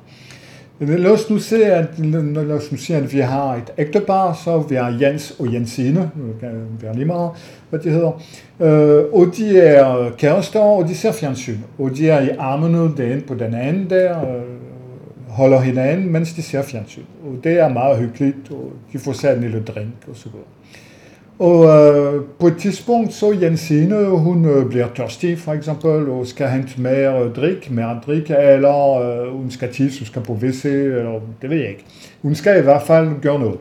Lad 0.80 1.12
os 1.12 1.30
nu 1.30 1.40
se, 1.40 1.66
at, 1.66 2.00
lad 2.00 2.52
os 2.52 2.72
nu 2.72 2.78
se, 2.78 2.96
at 2.96 3.14
vi 3.14 3.20
har 3.20 3.56
et 3.56 3.74
ægtepar, 3.78 4.34
så 4.34 4.60
vi 4.60 4.76
har 4.76 4.98
Jens 5.02 5.36
og 5.40 5.54
Jensine, 5.54 6.12
vi 6.16 6.32
kan 6.42 6.96
lige 6.96 7.06
meget, 7.06 7.32
hvad 7.70 7.80
de 7.80 7.90
hedder, 7.90 8.22
øh, 8.60 9.04
og 9.14 9.28
de 9.38 9.60
er 9.60 10.12
kærester, 10.18 10.60
og 10.60 10.88
de 10.88 10.96
ser 10.96 11.12
fjernsyn, 11.12 11.58
og 11.80 11.98
de 11.98 12.10
er 12.10 12.22
i 12.22 12.30
armene 12.40 12.78
den 12.98 13.12
ene 13.12 13.22
på 13.22 13.34
den 13.34 13.54
anden 13.54 13.90
der, 13.90 14.20
øh, 14.20 14.44
holder 15.28 15.60
hinanden, 15.60 16.12
mens 16.12 16.34
de 16.34 16.42
ser 16.42 16.62
fjernsyn. 16.62 17.04
Og 17.24 17.44
det 17.44 17.60
er 17.60 17.70
meget 17.70 17.98
hyggeligt, 17.98 18.52
og 18.52 18.72
de 18.94 19.00
får 19.00 19.12
sat 19.12 19.36
en 19.36 19.44
lille 19.44 19.64
drink 19.64 19.94
og 20.10 20.16
så 20.16 20.30
videre. 20.30 20.48
Og 21.40 21.66
øh, 21.66 22.22
på 22.40 22.48
et 22.48 22.58
tidspunkt 22.58 23.14
så 23.14 23.38
Jensine, 23.42 24.06
hun 24.06 24.46
øh, 24.46 24.70
bliver 24.70 24.88
tørstig 24.96 25.40
for 25.40 25.54
eksempel, 25.54 26.10
og 26.10 26.28
skal 26.28 26.50
hente 26.50 26.82
mere 26.82 27.30
drik, 27.34 27.72
mere 27.72 28.00
drik, 28.06 28.30
eller 28.30 29.00
øh, 29.02 29.38
hun 29.38 29.52
skal 29.52 29.74
tisse, 29.74 30.00
hun 30.00 30.06
skal 30.06 30.22
på 30.22 30.34
WC, 30.34 30.66
eller 30.66 31.20
det 31.42 31.50
ved 31.50 31.58
jeg 31.58 31.70
ikke. 31.70 31.86
Hun 32.22 32.36
skal 32.36 32.60
i 32.60 32.64
hvert 32.64 32.82
fald 32.82 33.22
gøre 33.22 33.40
noget. 33.40 33.58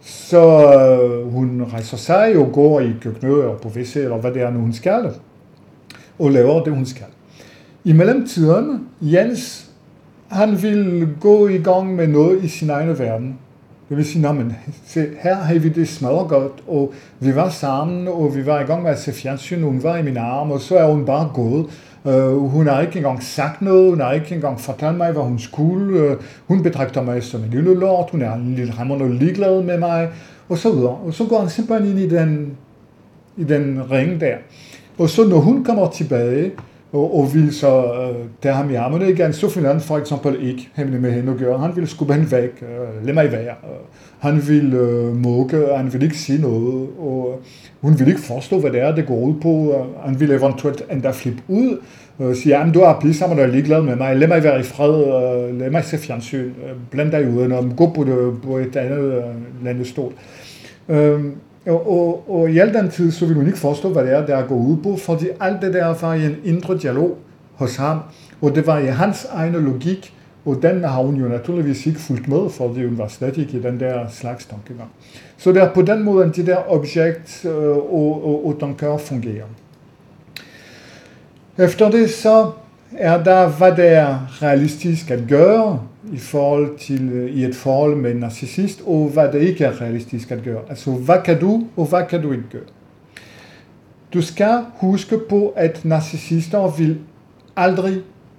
Så 0.00 0.40
øh, 0.40 1.32
hun 1.32 1.66
rejser 1.72 1.96
sig 1.96 2.36
og 2.36 2.52
går 2.52 2.80
i 2.80 2.92
køkkenet 3.00 3.38
eller 3.38 3.56
på 3.56 3.68
WC, 3.68 3.96
eller 3.96 4.16
hvad 4.16 4.32
det 4.32 4.42
er 4.42 4.50
nu 4.50 4.60
hun 4.60 4.72
skal, 4.72 5.10
og 6.18 6.30
laver 6.30 6.64
det 6.64 6.72
hun 6.72 6.86
skal. 6.86 7.06
I 7.84 7.92
mellemtiden, 7.92 8.88
Jens, 9.00 9.70
han 10.28 10.62
vil 10.62 11.08
gå 11.20 11.48
i 11.48 11.58
gang 11.58 11.96
med 11.96 12.06
noget 12.06 12.44
i 12.44 12.48
sin 12.48 12.70
egen 12.70 12.98
verden. 12.98 13.38
Det 13.90 13.96
vil 13.96 14.06
sige, 14.06 14.32
men 14.32 14.56
se, 14.86 15.06
her 15.20 15.34
har 15.34 15.58
vi 15.58 15.68
det 15.68 15.88
smadret 15.88 16.28
godt, 16.28 16.52
og 16.68 16.92
vi 17.20 17.34
var 17.34 17.48
sammen, 17.48 18.08
og 18.08 18.36
vi 18.36 18.46
var 18.46 18.60
i 18.60 18.64
gang 18.64 18.82
med 18.82 18.90
at 18.90 18.98
se 18.98 19.12
fjernsyn, 19.12 19.62
hun 19.62 19.82
var 19.82 19.96
i 19.96 20.02
min 20.02 20.16
arm, 20.16 20.50
og 20.50 20.60
så 20.60 20.76
er 20.76 20.92
hun 20.92 21.04
bare 21.04 21.30
gået. 21.34 21.66
Uh, 22.04 22.50
hun 22.50 22.66
har 22.66 22.80
ikke 22.80 22.96
engang 22.96 23.22
sagt 23.22 23.62
noget, 23.62 23.90
hun 23.90 24.00
har 24.00 24.12
ikke 24.12 24.34
engang 24.34 24.60
fortalt 24.60 24.96
mig, 24.96 25.12
hvad 25.12 25.22
hun 25.22 25.38
skulle. 25.38 26.10
Uh, 26.10 26.16
hun 26.48 26.62
betragter 26.62 27.02
mig 27.02 27.22
som 27.22 27.44
en 27.44 27.50
lille 27.50 27.74
lort, 27.74 28.10
hun 28.10 28.22
er 28.22 28.34
en 28.34 28.54
lille 28.54 28.72
hammerende 28.72 29.18
ligeglad 29.18 29.62
med 29.62 29.78
mig, 29.78 30.08
og 30.48 30.58
så 30.58 30.72
videre. 30.72 30.96
Og 31.06 31.14
så 31.14 31.24
går 31.24 31.40
han 31.40 31.48
simpelthen 31.48 31.90
ind 31.90 31.98
i 31.98 32.16
den, 32.16 32.56
i 33.36 33.44
den 33.44 33.90
ring 33.90 34.20
der. 34.20 34.36
Og 34.98 35.10
så 35.10 35.28
når 35.28 35.38
hun 35.38 35.64
kommer 35.64 35.90
tilbage, 35.90 36.50
og, 36.92 37.18
og 37.18 37.34
vil 37.34 37.54
så 37.54 37.84
uh, 37.84 38.26
tage 38.42 38.54
ham 38.54 38.70
i 38.70 38.74
armene 38.74 39.10
igen, 39.10 39.32
så 39.32 39.54
vil 39.54 39.66
han 39.66 39.80
for 39.80 39.98
eksempel 39.98 40.48
ikke 40.48 40.68
have 40.74 40.88
med 40.88 41.12
hende 41.12 41.32
at 41.32 41.38
gøre. 41.38 41.58
Han 41.58 41.76
vil 41.76 41.88
skubbe 41.88 42.14
hende 42.14 42.32
væk, 42.32 42.62
uh, 42.62 43.06
lad 43.06 43.14
mig 43.14 43.32
være. 43.32 43.54
Uh, 43.62 43.68
han 44.18 44.48
vil 44.48 44.74
øh, 44.74 45.10
uh, 45.10 45.16
mukke, 45.16 45.66
han 45.76 45.92
vil 45.92 46.02
ikke 46.02 46.18
sige 46.18 46.40
noget, 46.40 46.88
og 46.98 47.40
hun 47.80 47.98
vil 47.98 48.08
ikke 48.08 48.20
forstå, 48.20 48.60
hvad 48.60 48.70
det 48.70 48.80
er, 48.80 48.94
det 48.94 49.06
går 49.06 49.20
ud 49.20 49.34
på. 49.42 49.48
Uh, 49.48 50.04
han 50.04 50.20
vil 50.20 50.30
eventuelt 50.30 50.82
endda 50.92 51.10
flippe 51.10 51.42
ud, 51.48 51.78
uh, 52.18 52.34
sige, 52.34 52.58
jamen 52.58 52.74
du 52.74 52.80
er 52.80 53.12
sammen, 53.12 53.38
og 53.38 53.44
er 53.44 53.48
ligeglad 53.48 53.82
med 53.82 53.96
mig, 53.96 54.16
lad 54.16 54.28
mig 54.28 54.42
være 54.42 54.60
i 54.60 54.62
fred, 54.62 54.94
uh, 54.94 55.58
lad 55.58 55.70
mig 55.70 55.84
se 55.84 55.98
fjernsyn, 55.98 56.46
uh, 56.46 56.78
bland 56.90 57.12
dig 57.12 57.28
udenom, 57.28 57.76
gå 57.76 57.92
på, 57.94 58.04
det, 58.04 58.42
på 58.42 58.56
et 58.56 58.76
andet 58.76 59.18
uh, 59.18 59.64
landestol. 59.64 60.12
Uh, 60.88 60.96
øhm, 60.96 61.34
og, 61.66 61.90
og, 61.90 62.30
og 62.30 62.50
i 62.50 62.58
al 62.58 62.74
den 62.74 62.90
tid, 62.90 63.10
så 63.10 63.26
vil 63.26 63.36
hun 63.36 63.46
ikke 63.46 63.58
forstå, 63.58 63.88
hvad 63.88 64.04
det 64.04 64.12
er, 64.12 64.26
der 64.26 64.46
går 64.46 64.56
ud 64.56 64.76
på, 64.76 64.96
fordi 64.96 65.28
alt 65.40 65.62
det 65.62 65.74
der 65.74 65.94
var 66.00 66.14
i 66.14 66.24
en 66.24 66.36
indre 66.44 66.78
dialog 66.78 67.16
hos 67.54 67.76
ham, 67.76 67.98
og 68.42 68.54
det 68.54 68.66
var 68.66 68.78
i 68.78 68.86
hans 68.86 69.26
egen 69.32 69.52
logik, 69.52 70.14
og 70.44 70.58
den 70.62 70.84
har 70.84 71.02
hun 71.02 71.16
jo 71.16 71.28
naturligvis 71.28 71.86
ikke 71.86 72.00
fulgt 72.00 72.28
med, 72.28 72.50
fordi 72.50 72.86
hun 72.86 72.98
var 72.98 73.08
slet 73.08 73.36
ikke 73.36 73.58
i 73.58 73.62
den 73.62 73.80
der 73.80 74.08
slags 74.08 74.46
tankegang. 74.46 74.90
Så 75.36 75.52
det 75.52 75.62
er 75.62 75.74
på 75.74 75.82
den 75.82 76.02
måde, 76.02 76.24
at 76.24 76.36
de 76.36 76.46
der 76.46 76.72
objekt 76.72 77.44
øh, 77.44 77.52
og, 77.76 78.24
og, 78.24 78.46
og 78.46 78.56
tanker 78.60 78.98
fungerer. 78.98 79.46
Efter 81.58 81.90
det 81.90 82.10
så 82.10 82.50
er 82.98 83.22
der, 83.22 83.48
hvad 83.48 83.76
det 83.76 83.88
er 83.88 84.42
realistisk 84.42 85.10
at 85.10 85.20
gøre 85.28 85.80
i 86.12 86.18
forhold 86.18 86.78
til 86.78 87.08
øh, 87.12 87.30
i 87.30 87.44
et 87.44 87.54
forhold 87.54 87.96
med 87.96 88.10
en 88.10 88.16
narcissist, 88.16 88.82
og 88.86 89.10
hvad 89.12 89.32
det 89.32 89.40
ikke 89.40 89.64
er 89.64 89.80
realistisk 89.80 90.30
at 90.30 90.42
gøre. 90.44 90.60
Altså, 90.68 90.90
hvad 90.90 91.16
kan 91.24 91.40
du, 91.40 91.66
og 91.76 91.86
hvad 91.86 92.02
kan 92.10 92.22
du 92.22 92.32
ikke 92.32 92.48
gøre? 92.52 92.62
Du 94.14 94.22
skal 94.22 94.58
huske 94.76 95.18
på, 95.28 95.52
at 95.56 95.84
narcissister 95.84 96.76
vil 96.78 96.98
aldrig 97.56 97.98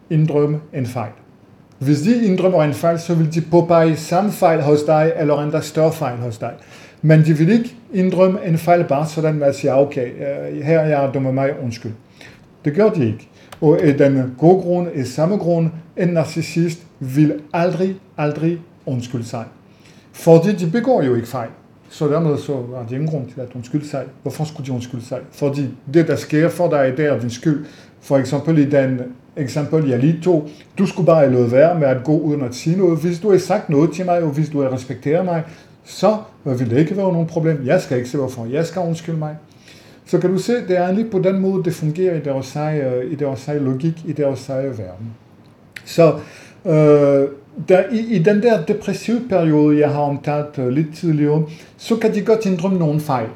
indrømme 0.10 0.60
en 0.74 0.86
fejl. 0.86 1.12
Hvis 1.80 2.02
de 2.02 2.26
indrømmer 2.26 2.64
en 2.64 2.74
fejl, 2.74 3.00
så 3.00 3.16
vil 3.16 3.34
de 3.34 3.42
påpege 3.42 3.96
samme 3.96 4.32
fejl 4.32 4.62
hos 4.62 4.84
dig, 4.84 5.14
eller 5.18 5.44
endda 5.44 5.62
større 5.62 5.94
fejl 5.94 6.18
hos 6.18 6.38
dig. 6.38 6.54
Men 7.02 7.26
de 7.26 7.34
vil 7.34 7.50
ikke 7.50 7.76
indrømme 7.94 8.46
en 8.46 8.58
fejl 8.58 8.84
bare 8.84 9.08
sådan, 9.08 9.44
at 9.44 9.56
sige, 9.56 9.72
ah, 9.72 9.80
okay, 9.80 10.08
øh, 10.08 10.64
her 10.64 10.80
er 10.80 11.02
jeg 11.02 11.10
dumme 11.14 11.34
mig, 11.34 11.50
undskyld. 11.64 11.92
Det 12.66 12.76
gør 12.76 12.90
de 12.90 13.06
ikke. 13.06 13.31
Og 13.62 13.82
af 13.82 13.98
den 13.98 14.36
gode 14.38 14.62
grund, 14.62 14.88
af 14.96 15.06
samme 15.06 15.38
grund, 15.38 15.70
en 15.98 16.08
narcissist 16.08 16.80
vil 17.00 17.34
aldrig, 17.54 17.96
aldrig 18.18 18.60
undskylde 18.86 19.26
sig. 19.26 19.46
Fordi 20.12 20.56
de 20.56 20.72
begår 20.72 21.04
jo 21.04 21.16
ikke 21.16 21.28
fejl. 21.28 21.50
Så 21.90 22.08
dermed 22.08 22.38
så 22.38 22.54
er 22.54 22.84
det 22.90 22.92
ingen 22.92 23.10
grund 23.10 23.28
til 23.28 23.42
at 23.42 23.48
undskylde 23.56 23.88
sig. 23.88 24.04
Hvorfor 24.22 24.44
skulle 24.44 24.68
de 24.68 24.72
undskylde 24.72 25.06
sig? 25.06 25.20
Fordi 25.32 25.70
det, 25.94 26.08
der 26.08 26.16
sker 26.16 26.50
for 26.50 26.70
dig, 26.70 26.94
det 26.98 27.06
er 27.06 27.20
din 27.20 27.30
skyld. 27.30 27.66
For 28.02 28.18
eksempel 28.18 28.58
i 28.58 28.70
den 28.70 29.02
eksempel, 29.38 29.90
jeg 29.90 30.00
lige 30.00 30.20
tog, 30.24 30.50
du 30.78 30.86
skulle 30.86 31.06
bare 31.06 31.32
lade 31.32 31.52
være 31.52 31.80
med 31.80 31.88
at 31.88 32.04
gå 32.04 32.18
uden 32.20 32.42
at 32.42 32.56
sige 32.56 32.78
noget. 32.78 33.00
Hvis 33.00 33.20
du 33.20 33.32
har 33.32 33.38
sagt 33.38 33.70
noget 33.70 33.92
til 33.94 34.06
mig, 34.06 34.24
og 34.24 34.30
hvis 34.30 34.50
du 34.50 34.62
har 34.62 34.74
respekteret 34.74 35.26
mig, 35.26 35.44
så 35.84 36.18
vil 36.46 36.70
det 36.70 36.78
ikke 36.78 36.98
være 36.98 37.14
nogen 37.14 37.28
problem. 37.28 37.62
Jeg 37.66 37.82
skal 37.82 37.98
ikke 37.98 38.10
se, 38.10 38.18
hvorfor 38.18 38.46
jeg 38.46 38.66
skal 38.66 38.82
undskylde 38.82 39.18
mig. 39.18 39.36
Så 40.06 40.18
kan 40.18 40.32
du 40.32 40.38
se, 40.38 40.54
det 40.68 40.78
er 40.78 40.92
lige 40.92 41.10
på 41.10 41.20
den 41.20 41.40
måde, 41.40 41.64
det 41.64 41.74
fungerer 41.74 42.16
i 42.16 42.20
deres 42.20 42.56
egen, 42.56 43.12
i 43.12 43.16
deres 43.16 43.48
egen 43.48 43.64
logik, 43.64 44.06
i 44.06 44.12
deres 44.12 44.50
egen 44.50 44.78
verden. 44.78 45.16
Så 45.86 46.14
øh, 46.66 47.28
der, 47.70 47.84
i, 47.92 48.00
i 48.00 48.20
den 48.20 48.44
der 48.44 48.66
depressive 48.66 49.22
periode, 49.30 49.80
jeg 49.80 49.90
har 49.90 50.02
omtalt 50.02 50.60
øh, 50.60 50.68
lidt 50.68 50.96
tidligere, 50.96 51.44
så 51.78 51.96
kan 51.96 52.16
de 52.16 52.22
godt 52.22 52.46
indrømme 52.46 52.80
nogle 52.80 53.00
fejl. 53.00 53.28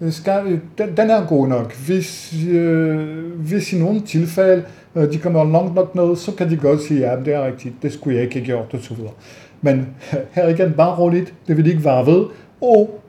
Det 0.00 0.14
skal, 0.14 0.60
den, 0.78 0.96
den 0.96 1.10
er 1.10 1.26
god 1.26 1.48
nok. 1.48 1.76
Hvis, 1.86 2.34
øh, 2.48 3.08
hvis 3.38 3.72
i 3.72 3.78
nogle 3.78 4.00
tilfælde, 4.00 4.64
øh, 4.96 5.12
de 5.12 5.18
kommer 5.18 5.44
langt 5.44 5.74
nok 5.74 5.94
ned, 5.94 6.16
så 6.16 6.32
kan 6.32 6.50
de 6.50 6.56
godt 6.56 6.82
sige, 6.82 7.00
ja, 7.00 7.16
det 7.24 7.34
er 7.34 7.46
rigtigt, 7.46 7.74
det 7.82 7.92
skulle 7.92 8.16
jeg 8.16 8.24
ikke 8.24 8.34
have 8.34 8.46
gjort, 8.46 8.74
osv. 8.74 8.82
så 8.82 8.94
videre. 8.94 9.12
Men 9.60 9.86
her 10.32 10.48
igen, 10.48 10.72
bare 10.72 10.98
roligt, 10.98 11.34
det 11.48 11.56
vil 11.56 11.66
ikke 11.66 11.84
være 11.84 12.06
ved, 12.06 12.24
og 12.60 13.00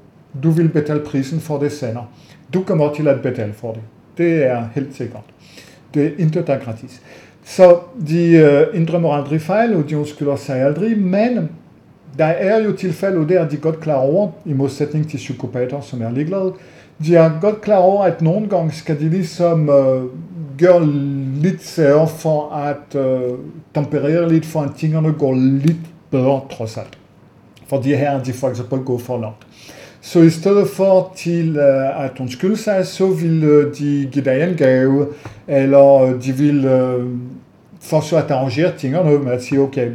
du 0.43 0.50
vil 0.51 0.69
betale 0.69 1.00
prisen 1.00 1.39
for 1.39 1.60
det 1.60 1.72
senere. 1.72 2.05
Du 2.53 2.63
kommer 2.63 2.93
til 2.93 3.07
at 3.07 3.22
betale 3.22 3.53
for 3.53 3.74
det. 3.74 3.81
Det 4.17 4.45
er 4.45 4.67
helt 4.75 4.95
sikkert. 4.95 5.24
Det 5.93 6.05
er 6.05 6.10
intet 6.17 6.48
der 6.48 6.53
er 6.53 6.60
gratis. 6.60 7.01
Så 7.43 7.79
de 8.07 8.24
uh, 8.72 8.79
indrømmer 8.79 9.13
aldrig 9.13 9.41
fejl, 9.41 9.75
og 9.75 9.89
de 9.89 9.98
undskylder 9.98 10.36
sig 10.36 10.62
aldrig, 10.62 10.98
men 10.98 11.50
der 12.17 12.25
er 12.25 12.63
jo 12.63 12.75
tilfælde, 12.75 13.29
der 13.29 13.50
de 13.50 13.57
godt 13.57 13.79
klar 13.79 13.95
over, 13.95 14.31
i 14.45 14.53
modsætning 14.53 15.10
til 15.10 15.17
psykopater, 15.17 15.81
som 15.81 16.01
er 16.01 16.12
ligeglade, 16.12 16.53
de 17.05 17.15
er 17.15 17.39
godt 17.41 17.62
klar 17.62 17.77
over, 17.77 18.03
at 18.03 18.22
nogle 18.22 18.50
gange 18.50 18.72
skal 18.72 19.00
de 19.00 19.10
ligesom 19.10 19.69
øh, 19.69 20.03
gøre 20.57 20.86
lidt 21.41 21.63
særre 21.63 22.07
for 22.07 22.50
at 22.55 22.95
øh, 22.95 23.38
temperere 23.75 24.29
lidt, 24.29 24.45
for 24.45 24.62
at 24.62 24.69
tingene 24.77 25.13
går 25.13 25.33
lidt 25.36 25.77
bedre 26.12 26.41
trods 26.51 26.77
alt. 26.77 26.98
Fordi 27.67 27.95
her 27.95 28.24
de 28.24 28.33
for 28.33 28.50
eksempel 28.50 28.79
går 28.79 28.98
for 28.98 29.22
langt. 29.22 29.48
Så 30.05 30.22
i 30.22 30.29
stedet 30.29 30.67
for 30.67 31.13
til 31.15 31.57
øh, 31.57 32.05
at 32.05 32.12
undskylde 32.19 32.57
sig, 32.57 32.88
så 32.88 33.07
vil 33.07 33.43
øh, 33.43 33.77
de 33.77 34.10
give 34.12 34.25
dig 34.25 34.43
en 34.50 34.55
gave, 34.57 35.07
eller 35.48 36.01
øh, 36.01 36.24
de 36.24 36.31
vil 36.31 36.65
øh, 36.65 37.05
forsøge 37.81 38.22
at 38.22 38.31
arrangere 38.31 38.72
tingene 38.77 39.19
med 39.19 39.31
at 39.31 39.43
sige, 39.43 39.60
okay, 39.60 39.91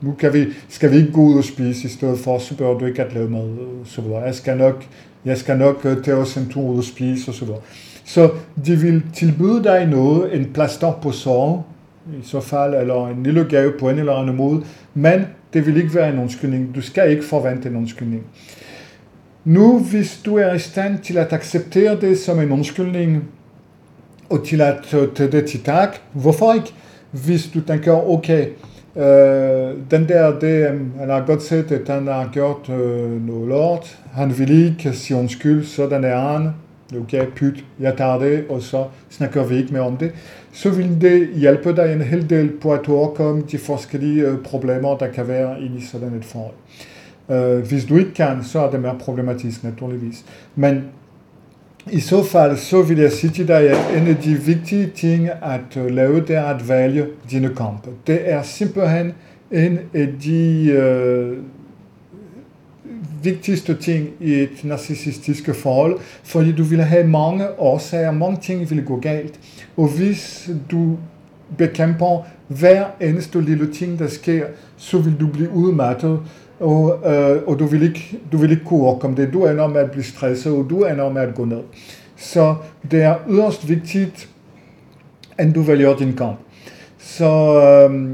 nu 0.00 0.12
kan 0.12 0.32
vi, 0.32 0.46
skal 0.68 0.90
vi 0.90 0.96
ikke 0.96 1.12
gå 1.12 1.20
ud 1.20 1.38
og 1.38 1.44
spise 1.44 1.84
i 1.84 1.90
stedet 1.90 2.18
for, 2.18 2.38
så 2.38 2.56
bør 2.56 2.74
du 2.74 2.86
ikke 2.86 3.02
at 3.02 3.14
lave 3.14 3.30
mad, 3.30 3.48
så 3.84 4.00
videre. 4.00 4.20
Jeg 4.20 4.34
skal 4.34 4.56
nok, 4.56 4.84
jeg 5.24 5.38
skal 5.38 5.58
nok 5.58 5.80
øh, 5.84 6.02
tage 6.02 6.16
os 6.16 6.36
en 6.36 6.48
tur 6.48 6.62
ud 6.62 6.78
og 6.78 6.84
spise, 6.84 7.30
og 7.30 7.34
så 7.34 7.44
videre. 7.44 7.60
Så 8.04 8.30
de 8.66 8.76
vil 8.76 9.02
tilbyde 9.14 9.64
dig 9.64 9.86
noget, 9.86 10.36
en 10.36 10.50
plaster 10.54 10.92
på 11.02 11.10
sorg, 11.10 11.64
i 12.06 12.24
så 12.24 12.40
fald, 12.40 12.74
eller 12.74 13.08
en 13.08 13.22
lille 13.22 13.46
gave 13.50 13.72
på 13.80 13.90
en 13.90 13.98
eller 13.98 14.12
anden 14.12 14.36
måde, 14.36 14.62
men 14.94 15.26
det 15.52 15.66
vil 15.66 15.76
ikke 15.76 15.94
være 15.94 16.12
en 16.12 16.18
undskyldning. 16.18 16.74
Du 16.74 16.80
skal 16.80 17.10
ikke 17.10 17.24
forvente 17.24 17.68
en 17.68 17.76
undskyldning. 17.76 18.22
Nu, 19.48 19.78
hvis 19.78 20.20
du 20.24 20.36
er 20.36 20.54
i 20.54 20.58
stand 20.58 20.98
til 20.98 21.18
at 21.18 21.32
acceptere 21.32 22.00
det 22.00 22.18
som 22.18 22.40
en 22.40 22.52
undskyldning, 22.52 23.24
og 24.30 24.46
til 24.46 24.60
at 24.60 24.94
øh, 24.94 25.08
tage 25.14 25.32
det 25.32 25.46
til 25.46 25.62
tak, 25.62 25.96
hvorfor 26.12 26.54
ikke? 26.54 26.72
Hvis 27.10 27.50
du 27.54 27.60
tænker, 27.60 28.08
okay, 28.08 28.46
øh, 28.96 29.74
den 29.90 30.08
der, 30.08 30.38
det, 30.40 30.70
øh, 30.70 30.98
han 30.98 31.08
har 31.08 31.26
godt 31.26 31.42
set, 31.42 31.72
at 31.72 31.88
han 31.88 32.06
har 32.06 32.30
gjort 32.32 32.68
øh, 32.68 33.26
noget 33.26 33.48
lort, 33.48 33.98
han 34.12 34.38
vil 34.38 34.66
ikke 34.66 34.92
sige 34.92 35.16
undskyld, 35.16 35.64
sådan 35.64 36.04
er 36.04 36.20
han, 36.20 36.50
okay, 37.00 37.26
pyt, 37.36 37.64
jeg 37.80 37.96
tager 37.96 38.18
det, 38.18 38.44
og 38.48 38.62
så 38.62 38.84
snakker 39.10 39.44
vi 39.46 39.56
ikke 39.56 39.72
mere 39.72 39.82
om 39.82 39.96
det, 39.96 40.12
så 40.52 40.70
vil 40.70 41.00
det 41.00 41.28
hjælpe 41.34 41.76
dig 41.76 41.92
en 41.92 42.02
hel 42.02 42.30
del 42.30 42.50
på 42.60 42.72
at 42.72 42.88
overkomme 42.88 43.42
de 43.50 43.58
forskellige 43.58 44.22
øh, 44.22 44.38
problemer, 44.38 44.96
der 44.96 45.08
kan 45.08 45.28
være 45.28 45.60
i 45.60 45.80
sådan 45.92 46.14
et 46.14 46.24
forhold. 46.24 46.54
Øh, 47.30 47.58
hvis 47.58 47.84
du 47.84 47.96
ikke 47.96 48.14
kan, 48.14 48.44
så 48.44 48.60
er 48.60 48.70
det 48.70 48.80
mere 48.80 48.96
problematisk 48.98 49.64
naturligvis. 49.64 50.24
Men 50.56 50.84
i 51.90 52.00
så 52.00 52.24
fald, 52.24 52.56
så 52.56 52.82
vil 52.82 52.98
jeg 52.98 53.12
sige 53.12 53.30
til 53.30 53.48
dig, 53.48 53.70
at 53.70 54.02
en 54.02 54.06
af 54.06 54.16
de 54.16 54.34
vigtige 54.34 54.90
ting 54.94 55.28
at 55.42 55.76
øh, 55.76 55.90
lave, 55.90 56.20
det 56.20 56.36
er 56.36 56.44
at 56.44 56.68
vælge 56.68 57.06
dine 57.30 57.48
kampe. 57.48 57.90
Det 58.06 58.32
er 58.32 58.42
simpelthen 58.42 59.12
en 59.50 59.78
af 59.94 60.08
de 60.24 60.64
øh, 60.70 61.36
vigtigste 63.22 63.74
ting 63.74 64.08
i 64.20 64.32
et 64.32 64.64
narcissistisk 64.64 65.54
forhold, 65.54 65.98
fordi 66.24 66.52
du 66.52 66.62
vil 66.62 66.82
have 66.82 67.06
mange 67.06 67.60
årsager, 67.60 68.10
mange 68.10 68.38
ting 68.42 68.70
vil 68.70 68.84
gå 68.84 69.00
galt. 69.00 69.40
Og 69.76 69.88
hvis 69.88 70.50
du 70.70 70.96
bekæmper 71.58 72.26
hver 72.48 72.84
eneste 73.00 73.40
lille 73.40 73.72
ting, 73.72 73.98
der 73.98 74.08
sker, 74.08 74.46
så 74.76 74.98
vil 74.98 75.20
du 75.20 75.26
blive 75.26 75.50
udmattet, 75.50 76.20
og, 76.60 77.12
øh, 77.12 77.42
og 77.46 77.58
du, 77.58 77.66
vil 77.66 77.82
ikke, 77.82 78.18
du 78.32 78.36
vil 78.36 78.50
ikke 78.50 78.64
kunne 78.64 78.82
overkomme 78.82 79.16
det. 79.16 79.32
Du 79.32 79.46
ender 79.46 79.66
med 79.66 79.80
at 79.80 79.90
blive 79.90 80.04
stresset, 80.04 80.52
og 80.52 80.66
du 80.70 80.84
ender 80.84 81.12
med 81.12 81.22
at 81.22 81.34
gå 81.34 81.44
ned. 81.44 81.62
Så 82.16 82.54
det 82.90 83.02
er 83.02 83.16
yderst 83.28 83.68
vigtigt, 83.68 84.28
at 85.38 85.54
du 85.54 85.62
vælger 85.62 85.96
din 85.96 86.16
kamp. 86.16 86.38
Så 86.98 87.30
øh, 87.90 88.10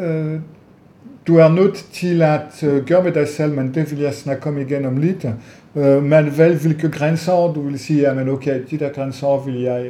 øh, 0.00 0.40
du 1.26 1.36
er 1.36 1.48
nødt 1.48 1.86
til 1.92 2.22
at 2.22 2.62
øh, 2.62 2.86
gøre 2.86 3.04
med 3.04 3.12
dig 3.12 3.28
selv, 3.28 3.54
men 3.54 3.74
det 3.74 3.90
vil 3.90 3.98
jeg 3.98 4.14
snakke 4.14 4.46
om 4.46 4.58
igen 4.58 4.84
om 4.84 4.96
lidt. 4.96 5.26
Øh, 5.76 6.02
men 6.02 6.38
vel, 6.38 6.58
hvilke 6.58 6.90
grænser 6.90 7.52
du 7.52 7.60
vil 7.60 7.78
sige, 7.78 8.08
at 8.08 8.28
okay, 8.28 8.62
de 8.70 8.78
der 8.78 8.92
grænser 8.92 9.44
vil 9.44 9.60
jeg 9.60 9.86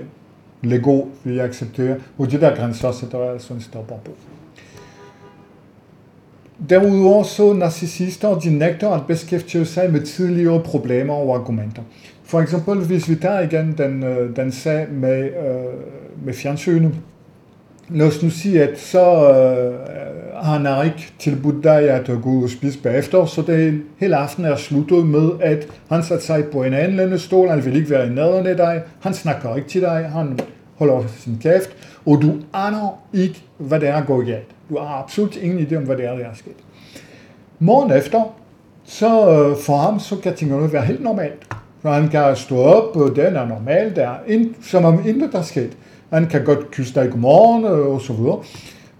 lægge, 0.62 1.04
vil 1.24 1.34
jeg 1.34 1.44
acceptere, 1.44 1.96
og 2.18 2.30
de 2.30 2.40
der 2.40 2.56
grænser 2.56 2.92
sætter 2.92 3.18
jeg 3.22 3.32
altså 3.32 3.54
en 3.54 3.60
stopper 3.60 3.96
på. 4.04 4.10
Derudover 6.70 7.22
så 7.22 7.52
narcissister, 7.52 8.38
de 8.38 8.58
nægter 8.58 8.90
at 8.90 9.06
beskæftige 9.06 9.64
sig 9.64 9.92
med 9.92 10.00
tidligere 10.00 10.60
problemer 10.60 11.14
og 11.14 11.34
argumenter. 11.34 11.82
For 12.24 12.40
eksempel, 12.40 12.78
hvis 12.78 13.08
vi 13.08 13.14
tager 13.14 13.40
igen 13.40 13.74
den, 13.78 14.04
øh, 14.04 14.36
den 14.36 14.52
sag 14.52 14.86
med, 14.92 15.24
øh, 15.24 16.24
med 16.24 16.34
fjernsynet, 16.34 16.94
lad 17.88 18.06
os 18.06 18.22
nu 18.22 18.30
sige, 18.30 18.62
at 18.62 18.80
så 18.80 19.30
øh, 19.30 19.74
har 20.44 20.82
ikke 20.82 21.12
tilbudt 21.18 21.64
dig 21.64 21.90
at 21.90 22.10
gå 22.22 22.30
ud 22.30 22.44
og 22.44 22.50
spise 22.50 22.78
bagefter, 22.82 23.24
så 23.24 23.42
det 23.42 23.82
hele 23.96 24.16
aften 24.16 24.44
er 24.44 24.56
sluttet 24.56 25.06
med, 25.06 25.30
at 25.40 25.66
han 25.88 26.02
satte 26.02 26.24
sig 26.24 26.44
på 26.44 26.62
en 26.62 26.74
anden 26.74 27.18
stol, 27.18 27.48
han 27.48 27.64
vil 27.64 27.76
ikke 27.76 27.90
være 27.90 28.06
i 28.06 28.10
nærheden 28.10 28.46
af 28.46 28.56
dig, 28.56 28.82
han 29.00 29.14
snakker 29.14 29.56
ikke 29.56 29.68
til 29.68 29.80
dig, 29.80 30.10
han 30.12 30.38
holder 30.76 31.02
sin 31.18 31.38
kæft, 31.42 31.70
og 32.06 32.22
du 32.22 32.32
aner 32.54 33.02
ikke, 33.12 33.42
hvad 33.58 33.80
der 33.80 33.92
er 33.92 34.04
gået 34.04 34.26
galt. 34.26 34.48
Du 34.72 34.78
har 34.78 35.02
absolut 35.02 35.36
ingen 35.36 35.66
idé 35.66 35.76
om, 35.76 35.82
hvad 35.82 35.96
det 35.96 36.04
er, 36.04 36.16
der 36.16 36.24
er 36.24 36.34
sket. 36.34 36.56
Morgen 37.58 37.90
efter, 37.90 38.34
så 38.84 39.06
øh, 39.06 39.56
for 39.56 39.76
ham, 39.76 40.00
så 40.00 40.16
kan 40.16 40.34
tingene 40.34 40.72
være 40.72 40.84
helt 40.84 41.02
normalt. 41.02 41.46
Så 41.82 41.90
han 41.90 42.08
kan 42.08 42.36
stå 42.36 42.56
op, 42.56 42.96
øh, 42.96 43.02
og 43.02 43.16
den 43.16 43.36
er 43.36 43.46
normalt, 43.46 43.96
der 43.96 44.08
er 44.08 44.16
ind, 44.26 44.54
som 44.62 44.84
om 44.84 45.08
intet 45.08 45.34
er 45.34 45.42
sket. 45.42 45.76
Han 46.12 46.26
kan 46.26 46.44
godt 46.44 46.70
kysse 46.70 46.94
dig 46.94 47.10
godmorgen, 47.10 47.64
øh, 47.64 47.86
og 47.86 48.00
så 48.00 48.12
videre. 48.12 48.38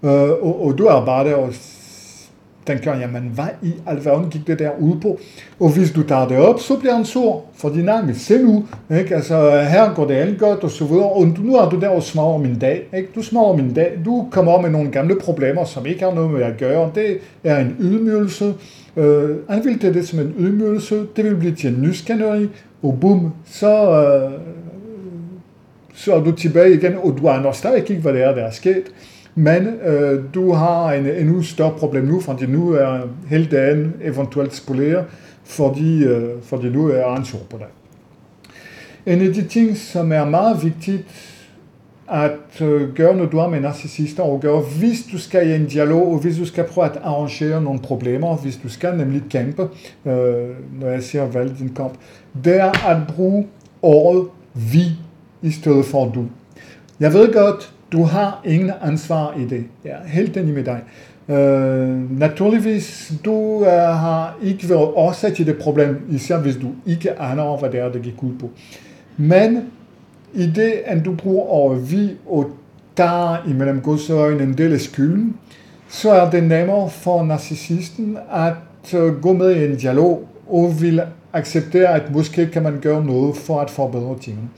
Øh, 0.03 0.31
og, 0.31 0.67
og 0.67 0.79
du 0.79 0.87
er 0.87 1.05
bare 1.05 1.25
der 2.66 2.75
og 2.75 2.81
tænker, 2.83 3.01
jamen 3.01 3.31
hvad 3.35 3.44
i 3.62 3.72
alverden 3.87 4.31
gik 4.31 4.46
det 4.46 4.59
der 4.59 4.70
ud 4.81 5.01
på? 5.01 5.18
Og 5.61 5.68
hvis 5.75 5.90
du 5.90 6.03
tager 6.03 6.29
det 6.29 6.38
op, 6.38 6.61
så 6.61 6.77
bliver 6.77 6.94
han 6.94 7.05
sur, 7.05 7.42
fordi 7.55 7.83
nej, 7.83 8.03
men 8.03 8.14
se 8.14 8.42
nu, 8.42 8.64
ikke? 8.98 9.14
Altså, 9.14 9.51
her 9.51 9.94
går 9.94 10.07
det 10.07 10.14
alt 10.14 10.38
godt, 10.38 10.64
og 10.64 10.70
så 10.70 10.85
videre, 10.85 11.09
og 11.09 11.27
nu 11.27 11.57
er 11.57 11.68
du 11.68 11.81
der 11.81 11.88
og 11.88 12.03
smager 12.03 12.38
min 12.38 12.59
dag, 12.59 12.83
ikke? 12.96 13.09
Du 13.14 13.22
smager 13.22 13.57
min 13.57 13.75
dag, 13.75 13.98
du 14.05 14.29
kommer 14.31 14.61
med 14.61 14.70
nogle 14.70 14.90
gamle 14.90 15.16
problemer, 15.20 15.64
som 15.64 15.87
ikke 15.87 16.05
har 16.05 16.14
noget 16.14 16.31
med 16.31 16.42
at 16.42 16.59
gøre, 16.59 16.90
det 16.94 17.18
er 17.44 17.61
en 17.61 17.77
ydmygelse, 17.81 18.55
øh, 18.96 19.31
han 19.48 19.64
vil 19.64 19.94
det 19.94 20.09
som 20.09 20.18
en 20.18 20.35
ydmygelse, 20.38 21.07
det 21.16 21.25
vil 21.25 21.37
blive 21.37 21.55
til 21.55 21.70
en 21.70 21.83
nysgerrighed, 21.83 22.48
og 22.83 22.98
bum, 23.01 23.33
så, 23.46 24.03
øh, 24.03 24.31
så 25.94 26.14
er 26.14 26.20
du 26.20 26.33
tilbage 26.33 26.75
igen, 26.75 26.94
og 27.03 27.18
du 27.22 27.29
aner 27.29 27.53
stadig 27.53 27.90
ikke, 27.90 28.03
hvad 28.03 28.12
det 28.12 28.22
er, 28.22 28.35
der 28.35 28.42
er 28.42 28.51
sket. 28.51 28.83
Men 29.35 29.66
øh, 29.66 30.25
du 30.35 30.53
har 30.53 30.92
en 30.92 31.07
endnu 31.07 31.42
større 31.42 31.75
problem 31.79 32.05
nu, 32.05 32.21
fordi 32.21 32.47
nu 32.47 32.73
er 32.73 33.01
hele 33.29 33.47
dagen 33.47 33.95
eventuelt 34.03 34.55
spoleret, 34.55 35.05
fordi, 35.45 36.05
øh, 36.05 36.42
fordi 36.42 36.68
nu 36.68 36.88
er 36.88 37.05
ansvar 37.05 37.38
sur 37.38 37.47
på 37.51 37.59
det. 37.59 37.66
En 39.07 39.21
af 39.21 39.35
de 39.35 39.42
ting, 39.42 39.77
som 39.77 40.12
er 40.12 40.25
meget 40.25 40.64
vigtigt 40.64 41.05
at 42.12 42.61
øh, 42.62 42.95
gøre, 42.95 43.16
når 43.16 43.27
du 43.27 43.38
er 43.38 43.49
med 43.49 43.61
narcissister, 43.61 44.23
og 44.23 44.40
gøre, 44.40 44.61
hvis 44.79 45.07
du 45.12 45.18
skal 45.18 45.51
i 45.51 45.55
en 45.55 45.66
dialog, 45.66 46.12
og 46.12 46.18
hvis 46.18 46.37
du 46.37 46.47
skal 46.47 46.64
prøve 46.64 46.87
at 46.87 46.99
arrangere 47.03 47.62
nogle 47.62 47.81
problemer, 47.81 48.37
hvis 48.37 48.57
du 48.62 48.68
skal 48.68 48.97
nemlig 48.97 49.23
kæmpe, 49.31 49.62
øh, 50.07 50.49
når 50.81 50.88
jeg 50.88 51.03
siger 51.03 51.27
valg 51.27 51.59
din 51.59 51.75
kamp, 51.75 51.92
det 52.45 52.61
er 52.61 52.88
at 52.88 52.97
bruge 53.14 53.47
ordet 53.83 54.29
vi 54.55 54.85
i 55.42 55.51
stedet 55.51 55.85
for 55.85 56.12
du. 56.14 56.27
Jeg 57.01 57.12
ved 57.12 57.33
godt, 57.33 57.73
du 57.92 58.02
har 58.02 58.40
ingen 58.44 58.72
ansvar 58.83 59.35
i 59.38 59.44
det. 59.44 59.64
Jeg 59.85 59.92
er 59.92 60.09
helt 60.09 60.37
enig 60.37 60.55
med 60.55 60.64
dig. 60.64 60.81
Uh, 61.28 62.18
naturligvis, 62.18 63.12
du 63.24 63.33
uh, 63.33 63.66
har 63.66 64.38
ikke 64.42 64.68
været 64.68 64.88
årsag 64.94 65.35
til 65.35 65.46
det 65.46 65.59
problem, 65.59 65.96
især 66.11 66.38
hvis 66.38 66.57
du 66.57 66.68
ikke 66.87 67.20
aner, 67.20 67.57
hvad 67.57 67.70
det 67.70 67.81
er, 67.81 67.92
det 67.92 68.02
gik 68.02 68.22
ud 68.22 68.33
på. 68.40 68.50
Men 69.16 69.62
i 70.35 70.46
det, 70.46 70.72
at 70.85 71.05
du 71.05 71.14
bruger 71.14 71.46
over 71.46 71.74
vi 71.74 72.11
og 72.26 72.50
tager 72.96 73.48
imellem 73.48 73.81
godsøjne 73.81 74.42
en 74.42 74.59
del 74.59 74.72
af 74.72 74.81
skylden, 74.81 75.37
så 75.88 76.11
er 76.11 76.31
det 76.31 76.42
nemmere 76.42 76.90
for 76.90 77.24
narcissisten 77.24 78.18
at 78.33 78.94
uh, 78.94 79.20
gå 79.22 79.33
med 79.33 79.57
i 79.57 79.64
en 79.64 79.76
dialog 79.76 80.28
og 80.48 80.83
vil 80.83 81.02
acceptere, 81.33 81.88
at 81.88 82.12
måske 82.12 82.46
kan 82.46 82.62
man 82.62 82.81
gøre 82.81 83.05
noget 83.05 83.37
for 83.37 83.61
at 83.61 83.70
forbedre 83.70 84.18
tingene. 84.20 84.48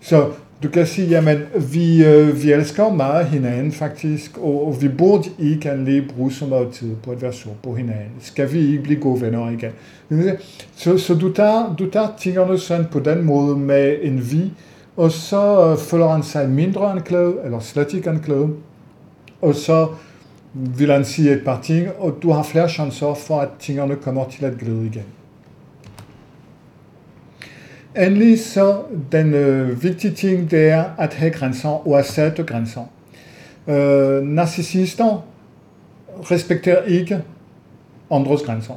Så 0.00 0.30
du 0.64 0.68
kan 0.68 0.86
sige, 0.86 1.08
jamen, 1.08 1.38
vi, 1.72 2.04
øh, 2.04 2.42
vi 2.42 2.52
elsker 2.52 2.92
meget 2.92 3.26
hinanden 3.26 3.72
faktisk, 3.72 4.38
og, 4.38 4.66
og 4.66 4.82
vi 4.82 4.88
burde 4.88 5.28
ikke 5.38 5.76
lige 5.76 6.04
bruge 6.16 6.32
så 6.32 6.46
meget 6.46 6.68
tid 6.72 6.96
på 7.02 7.10
at 7.10 7.22
være 7.22 7.32
sur 7.32 7.50
på 7.62 7.74
hinanden. 7.74 8.12
Skal 8.20 8.52
vi 8.52 8.58
ikke 8.58 8.82
blive 8.82 9.00
gode 9.00 9.20
venner 9.20 9.50
igen? 9.50 9.70
Så, 10.76 10.98
så 10.98 11.14
du, 11.14 11.32
tager, 11.32 11.76
du 11.78 11.90
tager 11.90 12.08
tingene 12.18 12.58
sådan 12.58 12.86
på 12.92 13.00
den 13.00 13.24
måde 13.24 13.56
med 13.56 13.96
en 14.02 14.30
vi, 14.32 14.52
og 14.96 15.12
så 15.12 15.70
øh, 15.70 15.78
føler 15.78 16.08
han 16.08 16.22
sig 16.22 16.48
mindre 16.48 16.90
anklaget, 16.90 17.34
eller 17.44 17.60
slet 17.60 17.92
ikke 17.92 18.10
anklaget, 18.10 18.50
og 19.42 19.54
så 19.54 19.88
vil 20.52 20.90
han 20.90 21.04
sige 21.04 21.32
et 21.32 21.44
par 21.44 21.60
ting, 21.62 21.88
og 21.98 22.18
du 22.22 22.30
har 22.30 22.42
flere 22.42 22.68
chancer 22.68 23.14
for, 23.14 23.40
at 23.40 23.48
tingene 23.60 23.96
kommer 23.96 24.28
til 24.28 24.44
at 24.44 24.58
glide 24.58 24.86
igen. 24.86 25.04
Endelig 27.96 28.40
så 28.40 28.82
den 29.12 29.34
øh, 29.34 29.82
vigtige 29.82 30.14
ting, 30.14 30.50
det 30.50 30.68
er 30.68 30.84
at 30.98 31.14
have 31.14 31.30
grænser 31.30 31.88
og 31.88 31.98
at 31.98 32.06
sætte 32.06 32.42
grænser. 32.42 32.80
Øh, 33.68 34.22
narcissister 34.22 35.24
respekterer 36.30 36.82
ikke 36.84 37.22
andres 38.10 38.42
grænser. 38.42 38.74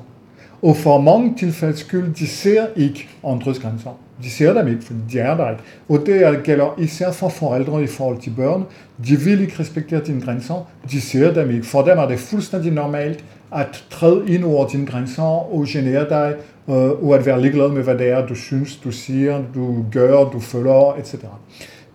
Og 0.62 0.78
for 0.78 1.02
mange 1.02 1.34
tilfældes 1.38 1.80
skyld, 1.80 2.14
de 2.14 2.28
ser 2.28 2.66
ikke 2.76 3.10
andres 3.26 3.60
grænser. 3.60 4.00
De 4.24 4.30
ser 4.30 4.54
dem 4.54 4.68
ikke, 4.68 4.84
fordi 4.84 5.00
de 5.12 5.20
er 5.20 5.38
der 5.38 5.50
ikke. 5.50 5.64
Og 5.90 6.04
det 6.06 6.44
gælder 6.44 6.80
især 6.80 7.12
for 7.12 7.30
forældre 7.30 7.84
i 7.84 7.88
forhold 7.88 8.18
til 8.22 8.34
børn. 8.36 8.66
De 9.08 9.20
vil 9.20 9.42
ikke 9.42 9.60
respektere 9.60 10.02
dine 10.06 10.22
grænser. 10.22 10.70
De 10.92 11.02
ser 11.02 11.34
dem 11.34 11.50
ikke. 11.52 11.66
For 11.66 11.82
dem 11.82 11.98
er 11.98 12.08
det 12.08 12.20
fuldstændig 12.20 12.72
normalt 12.72 13.24
at 13.56 13.86
træde 13.90 14.24
ind 14.28 14.44
over 14.44 14.68
dine 14.68 14.86
grænser 14.86 15.54
og 15.54 15.66
genere 15.68 16.10
dig, 16.10 16.36
øh, 16.70 16.76
og 16.76 17.16
at 17.16 17.26
være 17.26 17.42
ligeglad 17.42 17.70
med, 17.70 17.84
hvad 17.84 17.98
det 17.98 18.10
er, 18.10 18.26
du 18.26 18.36
synes, 18.36 18.76
du 18.76 18.92
siger, 18.92 19.44
du 19.56 19.86
gør, 19.92 20.24
du 20.24 20.40
føler, 20.40 20.96
etc. 21.00 21.16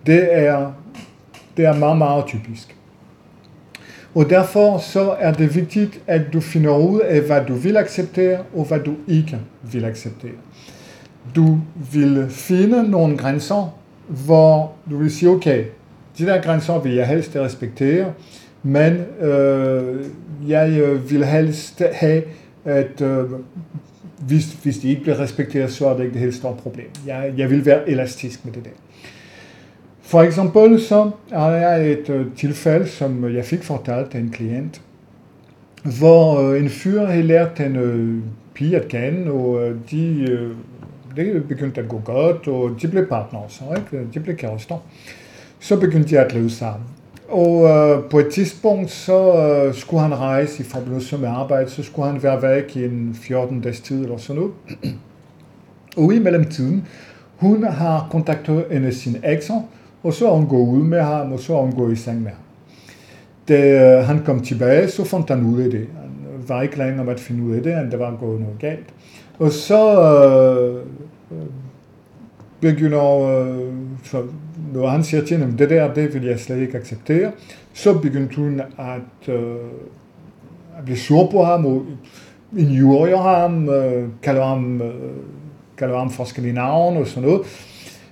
Det 0.05 0.27
er, 0.31 0.71
det 1.57 1.65
er 1.65 1.73
meget, 1.73 1.97
meget 1.97 2.25
typisk. 2.25 2.75
Og 4.15 4.29
derfor 4.29 4.77
så 4.77 5.15
er 5.19 5.33
det 5.33 5.55
vigtigt, 5.55 6.01
at 6.07 6.21
du 6.33 6.39
finder 6.39 6.77
ud 6.77 6.99
af, 6.99 7.21
hvad 7.21 7.41
du 7.47 7.53
vil 7.53 7.77
acceptere, 7.77 8.39
og 8.55 8.65
hvad 8.65 8.79
du 8.79 8.95
ikke 9.07 9.39
vil 9.61 9.85
acceptere. 9.85 10.31
Du 11.35 11.57
vil 11.93 12.25
finde 12.29 12.91
nogle 12.91 13.17
grænser, 13.17 13.77
hvor 14.07 14.71
du 14.89 14.97
vil 14.97 15.11
sige, 15.11 15.29
okay, 15.29 15.65
de 16.17 16.25
der 16.25 16.41
grænser 16.41 16.79
vil 16.79 16.93
jeg 16.93 17.07
helst 17.07 17.35
respektere, 17.35 18.13
men 18.63 18.93
øh, 19.21 20.05
jeg 20.47 20.79
øh, 20.79 21.11
vil 21.11 21.25
helst 21.25 21.81
have, 21.93 22.23
at 22.65 23.01
øh, 23.01 23.25
hvis, 24.27 24.53
hvis 24.63 24.77
de 24.77 24.89
ikke 24.89 25.01
bliver 25.01 25.19
respekteret, 25.19 25.71
så 25.71 25.87
er 25.87 25.93
det 25.93 26.03
ikke 26.03 26.13
det 26.13 26.21
helt 26.21 26.35
store 26.35 26.55
problem. 26.55 26.87
Jeg, 27.07 27.33
jeg 27.37 27.49
vil 27.49 27.65
være 27.65 27.89
elastisk 27.89 28.45
med 28.45 28.53
det 28.53 28.65
der. 28.65 28.71
For 30.01 30.21
eksempel 30.21 30.81
så 30.81 31.11
har 31.31 31.51
jeg 31.51 31.91
et 31.91 32.09
øh, 32.09 32.25
tilfælde, 32.35 32.87
som 32.87 33.35
jeg 33.35 33.45
fik 33.45 33.63
fortalt 33.63 34.15
af 34.15 34.19
en 34.19 34.29
klient, 34.29 34.81
hvor 35.99 36.49
øh, 36.49 36.63
en 36.63 36.69
fyr 36.69 37.05
havde 37.05 37.23
lært 37.23 37.59
en 37.59 37.75
øh, 37.75 38.23
pige 38.53 38.75
at 38.75 38.87
kende, 38.87 39.31
og 39.31 39.63
øh, 39.63 39.75
de, 39.91 40.27
øh, 40.29 40.55
det 41.15 41.47
begyndte 41.47 41.81
at 41.81 41.89
gå 41.89 42.01
godt, 42.05 42.47
og 42.47 42.81
de 42.81 42.87
blev 42.87 43.07
partnere, 43.07 43.43
så, 43.49 43.63
ikke? 43.77 44.07
de 44.13 44.19
blev 44.19 44.35
kærester. 44.35 44.77
Så 45.59 45.79
begyndte 45.79 46.09
de 46.09 46.19
at 46.19 46.33
leve 46.33 46.49
sammen. 46.49 46.87
Og 47.33 47.63
øh, 47.69 48.03
på 48.09 48.19
et 48.19 48.27
tidspunkt, 48.33 48.91
så 48.91 49.35
øh, 49.35 49.73
skulle 49.73 50.01
han 50.01 50.19
rejse 50.19 50.63
i 50.63 50.65
forbindelse 50.65 51.17
med 51.17 51.27
arbejde, 51.27 51.69
så 51.69 51.83
skulle 51.83 52.11
han 52.11 52.23
være 52.23 52.41
væk 52.41 52.75
i 52.75 52.85
en 52.85 53.17
14 53.21 53.61
dages 53.61 53.81
tid 53.81 54.03
eller 54.03 54.17
sådan 54.17 54.41
noget. 54.41 54.53
og 55.97 56.13
i 56.13 56.19
mellemtiden, 56.19 56.87
hun 57.35 57.63
har 57.63 58.07
kontaktet 58.11 58.65
en 58.71 58.85
af 58.85 58.93
sine 58.93 59.19
ekser, 59.23 59.61
og 60.03 60.13
så 60.13 60.27
har 60.27 60.33
hun 60.33 60.47
gået 60.47 60.67
ud 60.67 60.83
med 60.83 61.01
ham, 61.01 61.31
og 61.31 61.39
så 61.39 61.53
har 61.53 61.61
hun 61.61 61.71
gået 61.71 61.93
i 61.93 61.95
seng 61.95 62.21
med 62.21 62.31
ham. 62.31 62.39
Da 63.47 63.97
øh, 63.99 64.05
han 64.05 64.23
kom 64.25 64.39
tilbage, 64.39 64.87
så 64.87 65.03
fandt 65.03 65.29
han 65.29 65.45
ud 65.45 65.61
af 65.61 65.69
det. 65.69 65.87
Han 66.01 66.43
var 66.47 66.61
ikke 66.61 66.77
længere 66.77 66.99
om 66.99 67.09
at 67.09 67.19
finde 67.19 67.43
ud 67.43 67.55
af 67.55 67.63
det, 67.63 67.79
end 67.79 67.91
der 67.91 67.97
var 67.97 68.17
gået 68.19 68.41
noget 68.41 68.59
galt. 68.59 68.93
Og 69.39 69.51
så 69.51 70.01
øh, 70.01 70.75
øh 71.31 71.47
begynder, 72.63 73.21
øh, 73.21 73.73
så 74.03 74.23
når 74.73 74.87
han 74.87 75.03
siger 75.03 75.25
til 75.25 75.37
hende, 75.37 75.57
det 75.57 75.69
der, 75.69 75.93
det 75.93 76.13
vil 76.13 76.23
jeg 76.23 76.39
slet 76.39 76.57
ikke 76.57 76.77
acceptere, 76.77 77.31
så 77.73 77.99
begyndte 77.99 78.35
hun 78.35 78.61
at, 78.77 79.33
øh, 79.33 79.55
at 80.77 80.85
blive 80.85 80.97
sur 80.97 81.31
på 81.31 81.43
ham, 81.43 81.65
og 81.65 81.85
injurier 82.57 83.17
ham, 83.17 83.69
øh, 83.69 84.07
kalder 84.21 84.45
ham, 84.45 84.81
øh, 84.81 84.93
kalder 85.77 85.97
ham 85.97 86.11
forskellige 86.11 86.53
navne 86.53 86.99
og 86.99 87.07
sådan 87.07 87.29
noget. 87.29 87.41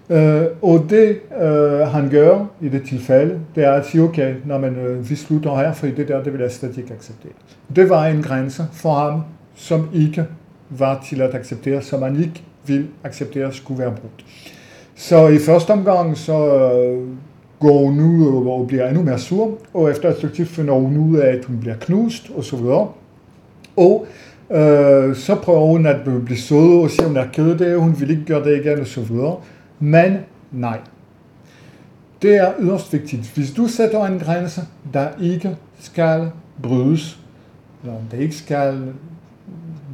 Øh, 0.09 0.47
og 0.61 0.85
det 0.89 1.19
øh, 1.41 1.79
han 1.79 2.09
gør 2.09 2.45
i 2.61 2.69
det 2.69 2.83
tilfælde, 2.87 3.39
det 3.55 3.63
er 3.63 3.71
at 3.71 3.85
sige, 3.85 4.03
okay, 4.03 4.35
når 4.45 4.57
man, 4.57 4.75
øh, 4.75 5.09
vi 5.09 5.15
slutter 5.15 5.55
her, 5.55 5.73
for 5.73 5.87
det 5.87 6.07
der, 6.07 6.23
det 6.23 6.33
vil 6.33 6.41
jeg 6.41 6.51
slet 6.51 6.77
ikke 6.77 6.93
acceptere. 6.93 7.31
Det 7.75 7.89
var 7.89 8.05
en 8.05 8.21
grænse 8.21 8.65
for 8.71 8.93
ham, 8.93 9.21
som 9.55 9.89
ikke 9.93 10.25
var 10.69 11.05
til 11.09 11.21
at 11.21 11.35
acceptere, 11.35 11.81
som 11.81 12.01
han 12.01 12.15
ikke 12.15 12.43
vil 12.65 12.87
acceptere 13.03 13.53
skulle 13.53 13.79
være 13.79 13.91
brudt. 13.91 14.25
Så 14.95 15.27
i 15.27 15.39
første 15.39 15.71
omgang, 15.71 16.17
så 16.17 16.33
øh, 16.33 17.07
går 17.59 17.85
hun 17.85 17.99
ud 17.99 18.47
og 18.47 18.67
bliver 18.67 18.87
endnu 18.87 19.03
mere 19.03 19.19
sur, 19.19 19.57
og 19.73 19.91
efter 19.91 20.09
et 20.09 20.17
stykke 20.17 20.35
tid 20.35 20.45
finder 20.45 20.73
hun 20.73 20.97
ud 20.97 21.17
af, 21.17 21.37
at 21.37 21.45
hun 21.45 21.57
bliver 21.59 21.75
knust, 21.75 22.31
og 22.35 22.43
så 22.43 22.55
videre. 22.55 22.87
Og 23.77 24.05
øh, 24.51 25.15
så 25.15 25.37
prøver 25.41 25.65
hun 25.65 25.85
at 25.85 25.97
blive 26.25 26.37
sød 26.37 26.83
og 26.83 26.89
siger, 26.89 27.01
at 27.03 27.07
hun 27.07 27.17
er 27.17 27.27
ked 27.33 27.51
af 27.51 27.57
det, 27.57 27.79
hun 27.79 27.99
vil 27.99 28.09
ikke 28.09 28.25
gøre 28.25 28.43
det 28.43 28.65
igen, 28.65 28.79
og 28.79 28.87
så 28.87 29.01
videre. 29.01 29.35
Men 29.79 30.17
nej. 30.51 30.79
Det 32.21 32.35
er 32.35 32.53
yderst 32.59 32.93
vigtigt. 32.93 33.31
Hvis 33.35 33.51
du 33.51 33.67
sætter 33.67 34.05
en 34.05 34.19
grænse, 34.19 34.61
der 34.93 35.07
ikke 35.21 35.57
skal 35.79 36.31
brydes, 36.63 37.19
eller 37.83 37.95
der 38.11 38.17
ikke 38.17 38.35
skal 38.35 38.81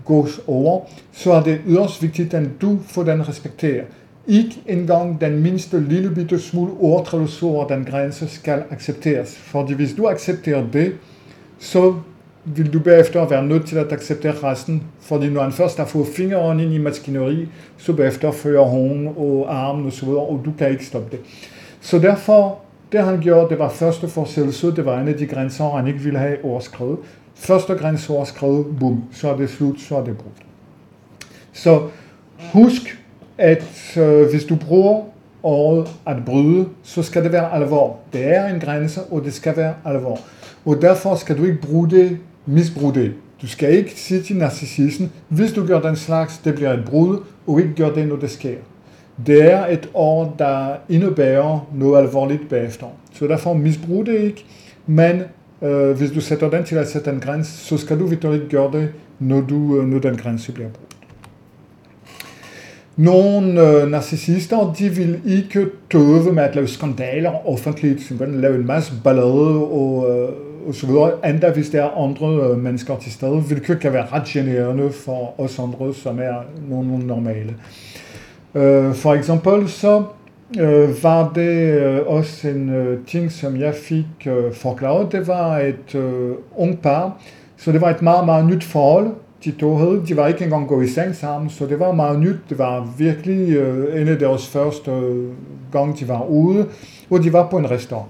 gås 0.08 0.40
over, 0.48 0.82
så 1.12 1.34
er 1.34 1.44
det 1.44 1.62
yderst 1.68 2.02
vigtigt, 2.02 2.34
at 2.34 2.48
du 2.62 2.78
får 2.88 3.04
den 3.04 3.28
respekteret. 3.30 3.86
Ikke 4.28 4.62
engang 4.66 5.22
den 5.22 5.44
mindste 5.44 5.80
lille 5.80 6.16
bitte 6.16 6.40
smule 6.40 6.72
overtrædelse 6.80 7.46
over 7.46 7.68
den 7.68 7.86
grænse 7.86 8.28
skal 8.28 8.64
accepteres. 8.72 9.36
Fordi 9.38 9.74
hvis 9.74 9.94
du 9.94 10.08
accepterer 10.08 10.64
det, 10.74 10.94
så 11.60 11.94
vil 12.46 12.74
du 12.74 12.80
bagefter 12.80 13.28
være 13.28 13.46
nødt 13.46 13.68
til 13.68 13.78
at 13.78 13.92
acceptere 13.92 14.34
resten, 14.44 14.84
fordi 15.00 15.30
når 15.30 15.44
han 15.44 15.52
først 15.52 15.78
har 15.78 15.86
fået 15.86 16.08
fingeren 16.08 16.60
ind 16.60 16.74
i 16.74 16.78
maskineri, 16.78 17.48
så 17.78 17.94
bagefter 17.94 18.32
fører 18.32 18.66
hun 18.66 19.08
og 19.18 19.56
armen 19.56 19.86
og 19.86 19.92
så 19.92 20.06
videre, 20.06 20.22
og 20.22 20.42
du 20.46 20.52
kan 20.58 20.72
ikke 20.72 20.86
stoppe 20.86 21.08
det. 21.12 21.20
Så 21.82 22.00
derfor, 22.00 22.60
det 22.92 23.04
han 23.04 23.20
gjorde, 23.22 23.50
det 23.50 23.60
var 23.60 23.70
første 23.70 24.08
forsættelse, 24.08 24.76
det 24.76 24.86
var 24.86 25.00
en 25.00 25.08
af 25.08 25.16
de 25.16 25.26
grænser, 25.26 25.70
han 25.70 25.88
ikke 25.88 26.00
ville 26.00 26.20
have 26.20 26.38
overskrevet. 26.44 26.98
Første 27.40 27.74
grænseord 27.74 28.26
skrevet, 28.26 28.66
bum, 28.80 29.04
så 29.12 29.30
er 29.30 29.38
det 29.38 29.50
slut, 29.50 29.80
så 29.80 29.98
er 29.98 30.04
det 30.04 30.18
brudt. 30.18 30.46
Så 31.54 31.82
husk, 32.54 33.04
at 33.38 33.98
øh, 33.98 34.30
hvis 34.30 34.44
du 34.44 34.56
bruger 34.56 35.04
året 35.44 35.88
at 36.06 36.16
bryde, 36.26 36.66
så 36.84 37.04
skal 37.04 37.24
det 37.24 37.32
være 37.32 37.54
alvor. 37.54 38.00
Det 38.14 38.36
er 38.36 38.48
en 38.48 38.60
grænse, 38.60 39.02
og 39.04 39.24
det 39.24 39.34
skal 39.34 39.58
være 39.58 39.74
alvor. 39.86 40.20
Og 40.66 40.82
derfor 40.82 41.16
skal 41.16 41.38
du 41.38 41.44
ikke 41.44 41.62
bruge 41.62 41.90
det, 41.90 42.18
misbruge 42.46 42.94
det. 42.94 43.14
Du 43.42 43.48
skal 43.48 43.74
ikke 43.74 43.92
sige 43.96 44.22
til 44.22 44.38
narcissisten, 44.38 45.12
hvis 45.28 45.54
du 45.54 45.66
gør 45.66 45.82
den 45.82 45.96
slags, 45.96 46.38
det 46.38 46.56
bliver 46.56 46.74
et 46.74 46.86
brud, 46.86 47.24
og 47.48 47.62
ikke 47.62 47.76
gør 47.76 47.90
det, 47.90 48.08
når 48.08 48.16
det 48.16 48.32
sker. 48.32 48.58
Det 49.26 49.54
er 49.54 49.66
et 49.66 49.90
år, 49.94 50.36
der 50.40 50.76
indebærer 50.90 51.68
noget 51.76 51.98
alvorligt 52.02 52.50
bagefter. 52.50 52.88
Så 53.14 53.28
derfor 53.28 53.54
misbrug 53.54 54.06
det 54.06 54.20
ikke, 54.20 54.46
men 54.86 55.22
hvis 55.98 56.12
du 56.12 56.22
sætter 56.22 56.50
den 56.50 56.64
til 56.64 56.76
at 56.76 56.88
sætte 56.88 57.10
en 57.10 57.20
grænse, 57.20 57.52
så 57.52 57.78
skal 57.78 58.00
du 58.00 58.06
virkelig 58.06 58.42
gøre 58.50 58.72
det, 58.72 58.90
når, 59.20 59.42
du, 59.42 59.56
når 59.82 60.00
den 60.00 60.18
bliver 60.52 60.70
brugt. 60.70 60.98
Nogle 62.98 63.90
de 64.80 64.90
vil 64.90 65.20
ikke 65.26 65.66
tøve 65.92 66.34
med 66.34 66.44
masse 68.66 68.94
ballade 69.04 69.56
og, 69.56 70.08
og 70.68 70.76
så 70.76 70.88
videre, 70.88 71.12
endda 71.30 71.52
hvis 71.52 71.70
der 71.70 71.84
er 71.84 72.04
andre 72.04 72.58
mennesker 72.58 72.98
til 72.98 73.12
stede, 73.12 73.40
hvilket 73.40 73.80
kan 73.80 73.94
være 73.94 74.06
ret 74.14 74.28
for 74.92 75.40
os 75.40 75.60
normale. 77.06 77.56
Øh, 80.60 81.04
var 81.04 81.32
det 81.36 81.80
øh, 81.82 82.00
også 82.06 82.48
en 82.50 82.70
øh, 82.70 83.06
ting, 83.08 83.32
som 83.32 83.58
jeg 83.58 83.74
fik 83.76 84.06
øh, 84.28 84.54
forklaret. 84.54 85.12
Det 85.12 85.28
var 85.28 85.58
et 85.58 85.96
øh, 85.96 86.32
ung 86.56 86.82
par, 86.82 87.22
så 87.58 87.72
det 87.72 87.82
var 87.82 87.90
et 87.90 88.02
meget, 88.02 88.26
meget 88.26 88.46
nyt 88.46 88.64
forhold, 88.64 89.08
de 89.44 89.52
to 89.52 89.76
havde. 89.76 90.04
De 90.08 90.18
var 90.18 90.28
ikke 90.28 90.44
engang 90.44 90.68
gået 90.68 90.86
i 90.86 90.90
seng 90.90 91.16
sammen, 91.16 91.50
så 91.50 91.66
det 91.66 91.80
var 91.80 91.92
meget 91.92 92.20
nyt. 92.20 92.36
Det 92.50 92.58
var 92.58 92.94
virkelig 92.98 93.56
øh, 93.56 94.02
en 94.02 94.08
af 94.08 94.20
deres 94.20 94.48
første 94.48 94.92
øh, 94.92 95.26
gang, 95.72 96.00
de 96.00 96.08
var 96.08 96.26
ude, 96.26 96.66
og 97.10 97.24
de 97.24 97.34
var 97.34 97.50
på 97.50 97.58
en 97.58 97.72
restaurant. 97.72 98.10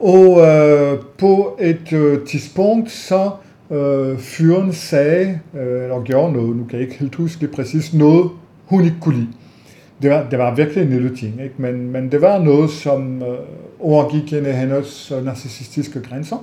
Og 0.00 0.40
øh, 0.46 0.98
på 1.18 1.58
et 1.60 1.92
øh, 1.92 2.26
tidspunkt, 2.26 2.90
så 2.90 3.30
øh, 3.70 4.18
fyren 4.18 4.72
sagde, 4.72 5.40
øh, 5.54 5.82
eller 5.82 6.02
gjorde 6.04 6.32
noget, 6.32 6.56
nu 6.56 6.64
kan 6.64 6.78
jeg 6.78 6.88
ikke 6.88 7.00
helt 7.00 7.14
huske 7.14 7.48
præcis, 7.48 7.94
noget 7.94 8.30
hun 8.66 8.84
ikke 8.84 8.96
kunne 9.00 9.14
lide. 9.14 9.28
Det 10.02 10.10
var, 10.10 10.26
det 10.30 10.38
var 10.38 10.54
virkelig 10.54 10.82
en 10.82 10.90
lille 10.90 11.16
ting, 11.16 11.42
ikke? 11.42 11.54
Men, 11.58 11.90
men 11.90 12.12
det 12.12 12.22
var 12.22 12.38
noget, 12.38 12.70
som 12.70 13.22
øh, 13.22 13.38
overgik 13.80 14.30
hende 14.30 14.52
hendes 14.52 15.12
øh, 15.16 15.24
narcissistiske 15.24 16.00
grænser. 16.00 16.36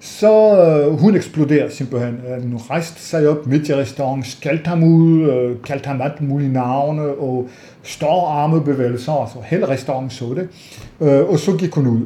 Så 0.00 0.62
øh, 0.62 1.00
hun 1.00 1.14
eksploderede 1.16 1.70
simpelthen. 1.70 2.14
Øh, 2.14 2.42
hun 2.42 2.60
rejste 2.70 3.00
sig 3.00 3.28
op 3.28 3.46
midt 3.46 3.68
i 3.68 3.74
restauranten, 3.74 4.24
skældte 4.24 4.68
ham 4.68 4.82
ud, 4.82 5.30
øh, 5.30 5.56
kaldte 5.62 5.86
ham 5.86 6.00
alt 6.00 6.20
mulige 6.20 6.52
navne 6.52 7.02
og 7.02 7.48
store 7.82 8.32
armebevægelser, 8.32 9.12
altså 9.12 9.38
hele 9.44 9.68
restauranten 9.68 10.10
så 10.10 10.34
det. 10.34 10.48
Øh, 11.00 11.28
og 11.28 11.38
så 11.38 11.56
gik 11.56 11.74
hun 11.74 11.86
ud. 11.86 12.00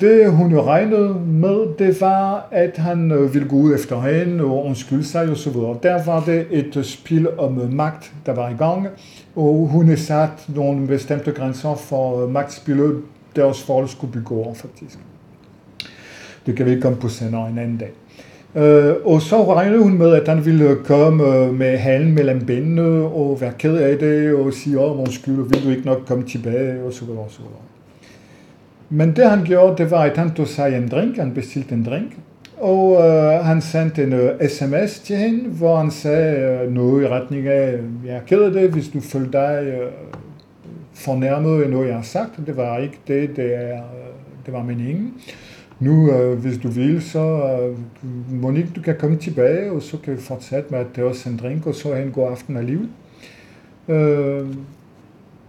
Det 0.00 0.32
hun 0.32 0.58
regnede 0.58 1.14
med, 1.26 1.78
det 1.78 2.00
var, 2.00 2.48
at 2.50 2.76
han 2.76 3.12
øh, 3.12 3.34
ville 3.34 3.48
gå 3.48 3.56
ud 3.56 3.74
efter 3.74 4.00
hende 4.00 4.44
og 4.44 4.64
undskylde 4.66 5.04
sig 5.04 5.30
osv. 5.30 5.52
Der 5.82 6.04
var 6.04 6.24
det 6.24 6.46
et 6.50 6.76
øh, 6.76 6.84
spil 6.84 7.28
om 7.38 7.60
øh, 7.60 7.72
magt, 7.72 8.12
der 8.26 8.34
var 8.34 8.48
i 8.48 8.54
gang, 8.58 8.86
og 9.36 9.68
hun 9.72 9.90
er 9.90 9.96
sat 9.96 10.48
nogle 10.48 10.86
bestemte 10.86 11.32
grænser 11.32 11.74
for 11.74 12.22
øh, 12.22 12.30
magtspillet, 12.30 13.02
deres 13.36 13.62
forhold 13.62 13.88
skulle 13.88 14.12
bygge 14.12 14.34
over 14.34 14.54
faktisk. 14.54 14.98
Det 16.46 16.56
kan 16.56 16.66
vi 16.66 16.80
komme 16.80 16.98
på 16.98 17.08
senere 17.08 17.48
en 17.50 17.58
anden 17.58 17.76
dag. 17.76 17.90
Øh, 18.54 18.94
og 19.04 19.22
så 19.22 19.54
regnede 19.54 19.82
hun 19.82 19.98
med, 19.98 20.12
at 20.14 20.28
han 20.28 20.44
ville 20.44 20.64
øh, 20.64 20.84
komme 20.84 21.24
øh, 21.24 21.54
med 21.54 21.78
halen 21.78 22.14
mellem 22.14 22.46
benene 22.46 23.06
og 23.06 23.40
være 23.40 23.52
ked 23.58 23.76
af 23.76 23.98
det 23.98 24.34
og 24.34 24.52
sige, 24.52 24.80
åh, 24.80 24.90
oh, 24.90 25.00
undskyld, 25.00 25.48
vil 25.48 25.64
du 25.64 25.70
ikke 25.70 25.86
nok 25.86 26.02
komme 26.06 26.24
tilbage, 26.24 26.82
og 26.82 26.92
så 26.92 27.04
videre, 27.04 27.20
og 27.20 27.30
så 27.30 27.38
videre. 27.38 27.62
Men 28.90 29.16
det 29.16 29.30
han 29.30 29.44
gjorde, 29.44 29.82
det 29.82 29.90
var, 29.90 30.02
at 30.02 30.16
han 30.16 30.34
tog 30.34 30.48
sig 30.48 30.76
en 30.76 30.88
drink, 30.88 31.16
han 31.16 31.34
bestilte 31.34 31.74
en 31.74 31.84
drink, 31.84 32.12
og 32.60 33.08
øh, 33.08 33.44
han 33.44 33.60
sendte 33.60 34.02
en 34.02 34.12
øh, 34.12 34.34
uh, 34.40 34.48
sms 34.48 35.00
til 35.00 35.16
hende, 35.16 35.48
hvor 35.48 35.76
han 35.76 35.90
sagde 35.90 36.66
uh, 36.66 36.74
noget 36.74 37.02
i 37.02 37.08
retning 37.08 37.46
af, 37.46 37.78
jeg 38.06 38.16
er 38.16 38.20
ked 38.26 38.42
af 38.42 38.52
det, 38.52 38.70
hvis 38.70 38.88
du 38.88 39.00
følte 39.00 39.32
dig 39.32 39.80
uh, 39.80 40.18
fornærmet 40.94 41.62
af 41.62 41.70
noget, 41.70 41.88
jeg 41.88 41.96
har 41.96 42.02
sagt. 42.02 42.30
Det 42.46 42.56
var 42.56 42.78
ikke 42.78 42.98
det, 43.08 43.36
det, 43.36 43.54
er, 43.54 43.72
uh, 43.72 44.46
det 44.46 44.54
var 44.54 44.62
meningen. 44.62 45.14
Nu, 45.80 46.12
øh, 46.12 46.38
hvis 46.38 46.58
du 46.58 46.68
vil, 46.68 47.02
så 47.02 47.18
øh, 47.18 47.76
Monique, 48.42 48.72
du 48.76 48.82
kan 48.82 48.96
komme 48.98 49.16
tilbage, 49.16 49.72
og 49.72 49.82
så 49.82 49.96
kan 50.04 50.12
vi 50.12 50.20
fortsætte 50.20 50.70
med 50.70 50.78
at 50.78 50.86
tage 50.94 51.06
os 51.06 51.24
en 51.24 51.36
drink, 51.36 51.66
og 51.66 51.74
så 51.74 51.94
have 51.94 52.06
en 52.06 52.12
god 52.12 52.30
aften 52.30 52.56
alligevel. 52.56 52.88
Øh, 53.88 54.46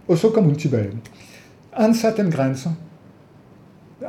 og 0.08 0.18
så 0.18 0.30
kom 0.30 0.44
hun 0.44 0.54
tilbage. 0.54 0.90
Han 1.70 1.94
satte 1.94 2.22
en 2.22 2.30
grænse. 2.30 2.68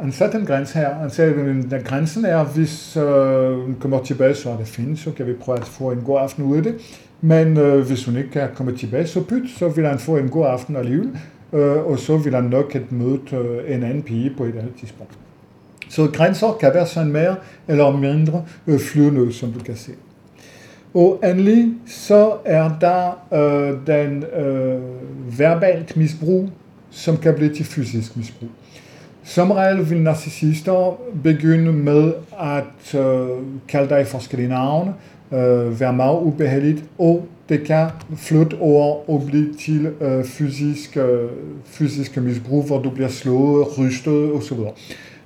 Han 0.01 0.11
satte 0.11 0.37
en 0.37 0.45
grænse 0.45 0.79
her. 0.79 0.93
Han 0.93 1.09
sagde, 1.09 1.63
at 1.71 1.83
grænsen 1.83 2.25
er, 2.25 2.43
hvis 2.43 2.97
øh, 2.97 3.65
hun 3.65 3.75
kommer 3.79 4.03
tilbage, 4.03 4.35
så 4.35 4.49
er 4.49 4.57
det 4.57 4.67
fint, 4.67 4.99
så 4.99 5.11
kan 5.11 5.27
vi 5.27 5.33
prøve 5.33 5.57
at 5.57 5.65
få 5.65 5.91
en 5.91 6.01
god 6.01 6.19
aften 6.19 6.43
ud 6.43 6.57
af 6.57 6.63
det. 6.63 6.75
Men 7.21 7.57
øh, 7.57 7.87
hvis 7.87 8.05
hun 8.05 8.17
ikke 8.17 8.29
kan 8.29 8.49
komme 8.55 8.77
tilbage, 8.77 9.07
så 9.07 9.23
pyt, 9.23 9.49
så 9.57 9.69
vil 9.69 9.85
han 9.85 9.99
få 9.99 10.17
en 10.17 10.29
god 10.29 10.45
aften 10.45 10.75
alligevel. 10.75 11.09
Øh, 11.53 11.77
og 11.77 11.99
så 11.99 12.17
vil 12.17 12.35
han 12.35 12.43
nok 12.43 12.75
et 12.75 12.91
møde 12.91 13.19
øh, 13.33 13.75
en 13.75 13.83
anden 13.83 14.03
pige 14.03 14.33
på 14.37 14.43
et 14.43 14.55
andet 14.55 14.73
tidspunkt. 14.79 15.13
Så 15.89 16.07
grænser 16.13 16.57
kan 16.59 16.73
være 16.73 16.87
sådan 16.87 17.11
mere 17.11 17.35
eller 17.67 17.91
mindre 17.91 18.45
øh, 18.67 18.79
flydende, 18.79 19.33
som 19.33 19.51
du 19.51 19.59
kan 19.59 19.75
se. 19.75 19.91
Og 20.93 21.19
endelig 21.23 21.73
så 21.87 22.33
er 22.45 22.71
der 22.81 23.33
øh, 23.33 23.77
den 23.87 24.23
øh, 24.23 24.81
verbalt 25.39 25.97
misbrug, 25.97 26.49
som 26.89 27.17
kan 27.17 27.35
blive 27.35 27.55
til 27.55 27.65
fysisk 27.65 28.17
misbrug. 28.17 28.49
Som 29.23 29.51
regel 29.51 29.89
vil 29.89 30.01
narcissister 30.01 30.99
begynde 31.23 31.71
med 31.71 32.13
at 32.39 32.95
øh, 32.99 33.27
kalde 33.67 33.89
dig 33.89 34.07
forskellige 34.07 34.49
navne, 34.49 34.93
øh, 35.31 35.79
være 35.79 35.93
meget 35.93 36.19
ubehageligt, 36.21 36.83
og 36.97 37.27
det 37.49 37.63
kan 37.63 37.89
flytte 38.17 38.57
over 38.59 39.09
og 39.09 39.23
blive 39.27 39.53
til 39.53 39.93
øh, 40.01 40.23
fysisk, 40.25 40.97
øh, 40.97 41.29
fysisk 41.65 42.17
misbrug, 42.17 42.63
hvor 42.63 42.81
du 42.81 42.89
bliver 42.89 43.09
slået, 43.09 43.77
rystet 43.77 44.33
osv. 44.33 44.57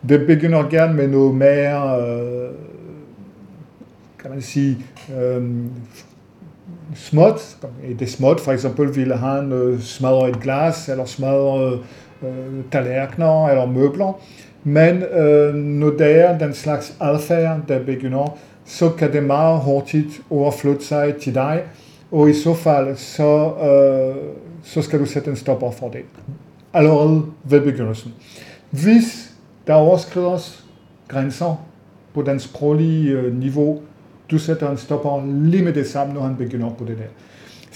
Det 0.10 0.28
begynder 0.28 0.70
gerne 0.70 0.94
med 0.94 1.08
noget 1.08 1.36
mere, 1.36 2.02
øh, 2.02 2.50
kan 4.20 4.32
man 4.32 4.42
sige, 4.42 4.78
øh, 5.20 5.44
småt. 6.96 7.58
Det 8.00 8.10
småt 8.10 8.42
for 8.42 8.52
eksempel 8.52 8.96
ville 8.96 9.16
han 9.18 9.52
øh, 9.52 9.82
smadre 9.82 10.30
et 10.30 10.40
glas, 10.40 10.90
eller 10.90 11.06
smadre 11.06 11.72
øh, 11.72 11.80
Øh, 12.24 12.64
tallerkener 12.72 13.48
eller 13.48 13.66
møbler. 13.66 14.22
Men 14.64 15.04
øh, 15.04 15.54
når 15.54 15.90
der 15.90 16.06
er 16.06 16.38
den 16.38 16.54
slags 16.54 16.96
adfærd, 17.02 17.60
der 17.68 17.84
begynder, 17.84 18.38
så 18.66 18.90
kan 18.90 19.14
det 19.14 19.24
meget 19.24 19.60
hurtigt 19.60 20.22
overflytte 20.30 20.86
sig 20.86 21.16
til 21.16 21.36
dig, 21.36 21.64
og 22.12 22.30
i 22.30 22.34
så 22.34 22.54
fald, 22.54 22.96
så, 22.96 23.54
øh, 23.56 24.16
så 24.64 24.82
skal 24.82 25.00
du 25.00 25.06
sætte 25.06 25.30
en 25.30 25.36
stopper 25.36 25.72
for 25.72 25.90
det. 25.90 26.02
Allerede 26.74 27.26
ved 27.44 27.62
begyndelsen. 27.62 28.14
Hvis 28.70 29.34
der 29.68 29.74
overskrides 29.74 30.66
grænser 31.08 31.68
på 32.18 32.22
den 32.22 32.40
sproglige 32.40 33.12
øh, 33.12 33.40
niveau. 33.40 33.82
Du 34.32 34.38
sætter 34.38 34.72
en 34.72 34.78
stopper 34.78 35.44
lige 35.44 35.64
med 35.64 35.74
det 35.74 35.88
samme, 35.88 36.14
når 36.14 36.22
han 36.22 36.36
begynder 36.36 36.70
på 36.70 36.86
det 36.86 36.98
der. 36.98 37.04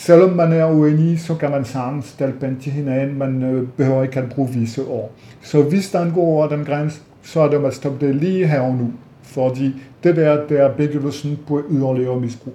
Selvom 0.02 0.30
man 0.30 0.52
er 0.52 0.66
uenig, 0.66 1.20
så 1.20 1.36
kan 1.36 1.52
man 1.52 1.66
sammen 1.66 2.04
stille 2.04 2.34
pen 2.40 2.60
til 2.62 2.72
hinanden. 2.72 3.18
Man 3.18 3.44
øh, 3.44 3.68
behøver 3.78 4.04
ikke 4.04 4.20
at 4.20 4.30
bruge 4.30 4.50
visse 4.50 4.84
ord. 4.84 5.12
Så 5.42 5.62
hvis 5.62 5.92
den 5.92 6.12
går 6.12 6.22
over 6.22 6.48
den 6.50 6.66
grænse, 6.66 7.00
så 7.24 7.42
er 7.42 7.50
det 7.50 7.66
at 7.66 7.74
stoppe 7.74 8.08
det 8.08 8.16
lige 8.16 8.48
her 8.48 8.60
og 8.62 8.76
nu. 8.76 8.92
Fordi 9.24 9.76
det 10.04 10.16
der, 10.16 10.48
det 10.48 10.60
er 10.60 10.72
begyndelsen 10.74 11.40
på 11.48 11.62
yderligere 11.72 12.20
misbrug. 12.20 12.54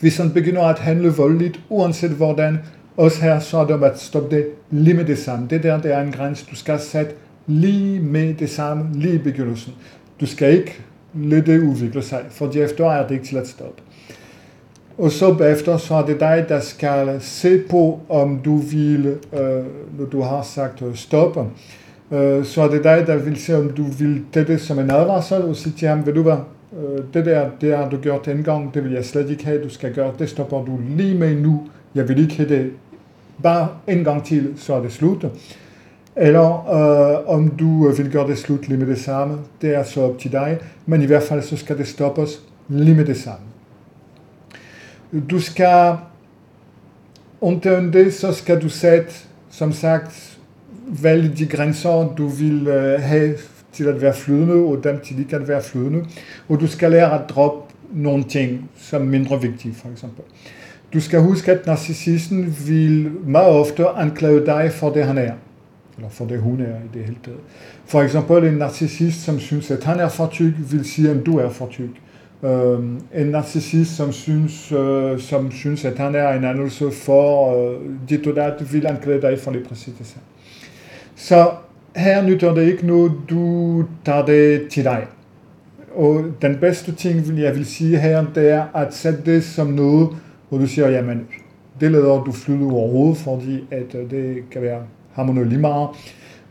Hvis 0.00 0.16
han 0.16 0.30
begynder 0.30 0.62
at 0.62 0.78
handle 0.78 1.08
voldeligt, 1.08 1.60
uanset 1.68 2.10
hvordan, 2.10 2.58
også 2.96 3.22
her, 3.22 3.38
så 3.38 3.58
er 3.58 3.66
det 3.66 3.84
at 3.84 4.00
stoppe 4.00 4.36
det 4.36 4.46
lige 4.70 4.94
med 4.94 5.04
det 5.04 5.18
samme. 5.18 5.46
Det 5.50 5.62
der, 5.62 5.80
det 5.80 5.94
er 5.94 6.00
en 6.00 6.12
grænse, 6.12 6.46
du 6.50 6.56
skal 6.56 6.80
sætte 6.80 7.12
lige 7.46 8.00
med 8.00 8.34
det 8.34 8.50
samme, 8.50 8.84
lige 8.94 9.14
i 9.14 9.18
begyndelsen. 9.18 9.72
Du 10.20 10.26
skal 10.26 10.52
ikke 10.58 10.80
lade 11.14 11.52
det 11.52 11.62
udvikle 11.62 12.02
sig, 12.02 12.20
for 12.30 12.56
efter 12.56 12.90
er 12.90 13.06
det 13.06 13.14
ikke 13.14 13.26
til 13.26 13.36
at 13.36 13.48
stoppe. 13.48 13.82
Og 14.98 15.10
så 15.10 15.34
bagefter, 15.34 15.76
så 15.76 15.94
er 15.94 16.06
det 16.06 16.20
dig, 16.20 16.46
der 16.48 16.60
skal 16.60 17.20
se 17.20 17.62
på, 17.70 18.00
om 18.08 18.40
du 18.44 18.56
vil, 18.56 19.06
øh, 19.32 19.64
når 19.98 20.06
du 20.12 20.20
har 20.20 20.42
sagt 20.42 20.82
øh, 20.82 20.94
stoppe, 20.94 21.40
øh, 22.10 22.44
så 22.44 22.62
er 22.62 22.68
det 22.68 22.84
dig, 22.84 23.04
der 23.06 23.16
vil 23.16 23.36
se, 23.36 23.56
om 23.56 23.70
du 23.70 23.82
vil 23.82 24.22
det 24.34 24.60
som 24.60 24.78
en 24.78 24.90
advarsel, 24.90 25.42
og 25.42 25.56
sige 25.56 25.74
til 25.78 25.88
ham, 25.88 26.06
ved 26.06 26.12
du 26.12 26.22
hvad, 26.22 26.36
øh, 26.72 27.04
det 27.14 27.26
der, 27.26 27.48
det 27.60 27.76
har 27.76 27.90
du 27.90 27.96
gjort 27.96 28.28
en 28.28 28.42
gang, 28.44 28.74
det 28.74 28.84
vil 28.84 28.92
jeg 28.92 29.04
slet 29.04 29.30
ikke 29.30 29.44
have, 29.44 29.64
du 29.64 29.68
skal 29.68 29.94
gøre, 29.94 30.12
det. 30.18 30.28
Stopper 30.28 30.64
du 30.64 30.78
lige 30.96 31.18
med 31.18 31.34
nu, 31.34 31.66
jeg 31.94 32.08
vil 32.08 32.18
ikke 32.18 32.36
have 32.36 32.48
det. 32.48 32.70
Bare 33.42 33.68
en 33.86 34.04
gang 34.04 34.24
til, 34.24 34.52
så 34.56 34.74
er 34.74 34.82
det 34.82 34.92
slut. 34.92 35.26
Eller 36.16 36.70
øh, 36.74 37.34
om 37.34 37.48
du 37.48 37.88
øh, 37.88 37.98
vil 37.98 38.10
gøre 38.10 38.26
det 38.26 38.38
slut 38.38 38.68
lige 38.68 38.78
med 38.78 38.86
det 38.86 38.98
samme, 38.98 39.38
det 39.62 39.74
er 39.74 39.82
så 39.82 40.00
op 40.02 40.18
til 40.18 40.32
dig, 40.32 40.58
men 40.86 41.02
i 41.02 41.06
hvert 41.06 41.22
fald 41.22 41.42
så 41.42 41.56
skal 41.56 41.78
det 41.78 41.86
stoppes 41.86 42.40
lige 42.68 42.94
med 42.94 43.04
det 43.04 43.16
samme. 43.16 43.45
Du 45.30 45.40
skal, 45.40 45.96
under 47.40 48.10
så 48.10 48.32
skal 48.32 48.62
du 48.62 48.68
sætte, 48.68 49.12
som 49.50 49.72
sagt, 49.72 50.38
vælge 50.86 51.28
de 51.28 51.46
grænser, 51.46 52.14
du 52.18 52.28
vil 52.28 52.68
øh, 52.68 53.00
have 53.00 53.34
til 53.72 53.84
at 53.84 54.02
være 54.02 54.14
flydende, 54.14 54.54
og 54.54 54.84
dem 54.84 55.00
til 55.00 55.18
ikke 55.18 55.36
at 55.36 55.48
være 55.48 55.62
flydende. 55.62 56.04
Og 56.48 56.60
du 56.60 56.66
skal 56.66 56.90
lære 56.90 57.22
at 57.22 57.30
droppe 57.30 57.74
nogle 57.92 58.24
ting, 58.24 58.70
som 58.76 59.02
er 59.02 59.06
mindre 59.06 59.42
vigtige, 59.42 59.74
for 59.74 59.88
eksempel. 59.88 60.22
Du 60.92 61.00
skal 61.00 61.20
huske, 61.20 61.52
at 61.52 61.66
narcissisten 61.66 62.56
vil 62.66 63.10
meget 63.26 63.48
ofte 63.48 63.88
anklage 63.88 64.46
dig 64.46 64.72
for 64.72 64.90
det, 64.90 65.04
han 65.04 65.18
er 65.18 65.32
eller 65.96 66.08
for 66.08 66.24
det 66.24 66.40
hun 66.40 66.60
er 66.60 66.76
i 66.76 66.88
det 66.94 67.04
hele 67.04 67.16
taget. 67.24 67.40
For 67.86 68.02
eksempel 68.02 68.44
en 68.44 68.54
narcissist, 68.54 69.24
som 69.24 69.38
synes, 69.38 69.70
at 69.70 69.84
han 69.84 70.00
er 70.00 70.08
for 70.08 70.28
tyk, 70.32 70.54
vil 70.58 70.84
sige, 70.84 71.10
at 71.10 71.26
du 71.26 71.38
er 71.38 71.48
for 71.48 71.68
tyk 71.70 71.90
øh, 72.42 72.78
en 73.14 73.26
narcissist, 73.26 73.96
som 73.96 74.12
synes, 74.12 74.72
øh, 74.72 75.20
som 75.20 75.50
synes, 75.50 75.84
at 75.84 75.98
han 75.98 76.14
er 76.14 76.28
en 76.28 76.44
anelse 76.44 76.90
for 76.90 77.56
øh, 77.56 77.80
dit 78.08 78.26
og 78.26 78.36
dat, 78.36 78.72
vil 78.72 78.86
anklage 78.86 79.20
dig 79.20 79.38
for 79.38 79.50
lige 79.50 79.64
præcis 79.64 79.94
det 79.98 80.06
samme. 80.06 80.24
Så 81.16 81.50
her 81.96 82.22
nytter 82.22 82.54
det 82.54 82.62
ikke 82.62 82.86
noget, 82.86 83.12
du 83.30 83.84
tager 84.04 84.26
det 84.26 84.68
til 84.70 84.84
dig. 84.84 85.06
Og 85.94 86.24
den 86.42 86.56
bedste 86.60 86.94
ting, 86.94 87.38
jeg 87.38 87.54
vil 87.54 87.66
sige 87.66 87.98
her, 87.98 88.24
det 88.34 88.50
er 88.50 88.64
at 88.74 88.94
sætte 88.94 89.22
det 89.26 89.44
som 89.44 89.66
noget, 89.66 90.08
hvor 90.48 90.58
du 90.58 90.66
siger, 90.66 90.88
jamen, 90.88 91.26
det 91.80 91.92
lader 91.92 92.24
du 92.24 92.32
flyde 92.32 92.64
overhovedet, 92.64 93.16
fordi 93.16 93.64
at 93.70 93.94
øh, 93.94 94.10
det 94.10 94.50
kan 94.50 94.62
være 94.62 94.82
har 95.16 95.44
lige 95.44 95.60
meget. 95.60 95.88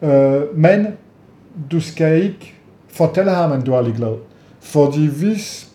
Øh, 0.01 0.57
men 0.57 0.87
du 1.71 1.79
skal 1.79 2.23
ikke 2.23 2.53
fortælle 2.87 3.31
ham, 3.31 3.51
at 3.51 3.65
du 3.65 3.73
er 3.73 3.81
ligeglad. 3.81 4.15
Fordi 4.59 5.07
hvis 5.07 5.74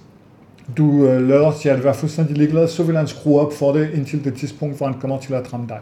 du 0.76 1.06
øh, 1.08 1.28
lader 1.28 1.52
til 1.52 1.68
at 1.68 1.84
være 1.84 1.94
fuldstændig 1.94 2.36
ligeglad, 2.36 2.68
så 2.68 2.82
vil 2.82 2.96
han 2.96 3.06
skrue 3.06 3.40
op 3.40 3.52
for 3.52 3.72
det 3.72 3.90
indtil 3.94 4.24
det 4.24 4.34
tidspunkt, 4.34 4.76
hvor 4.76 4.86
han 4.86 5.00
kommer 5.00 5.18
til 5.18 5.34
at 5.34 5.52
ramme 5.52 5.66
dig. 5.68 5.78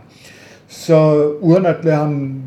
Så 0.68 1.28
uden 1.40 1.66
at 1.66 1.76
lade 1.84 1.96
ham 1.96 2.42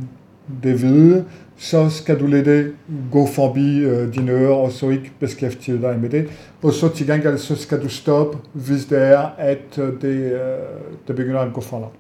det 0.63 0.81
vide, 0.81 1.25
så 1.57 1.89
skal 1.89 2.19
du 2.19 2.25
lade 2.25 2.45
det 2.45 2.65
øh, 2.65 2.73
gå 3.11 3.25
forbi 3.25 3.79
øh, 3.79 4.13
dine 4.15 4.31
ører, 4.31 4.53
og 4.53 4.71
så 4.71 4.89
ikke 4.89 5.11
beskæftige 5.19 5.81
dig 5.81 5.99
med 5.99 6.09
det. 6.09 6.27
Og 6.61 6.73
så 6.73 6.89
til 6.89 7.07
gengæld, 7.07 7.37
så 7.37 7.55
skal 7.55 7.83
du 7.83 7.89
stoppe, 7.89 8.37
hvis 8.53 8.85
det 8.85 8.97
er, 8.97 9.35
at 9.37 9.77
øh, 9.77 10.01
det, 10.01 10.31
øh, 10.31 10.39
det 11.07 11.15
begynder 11.15 11.39
at 11.39 11.53
gå 11.53 11.61
for 11.61 11.79
langt. 11.79 11.95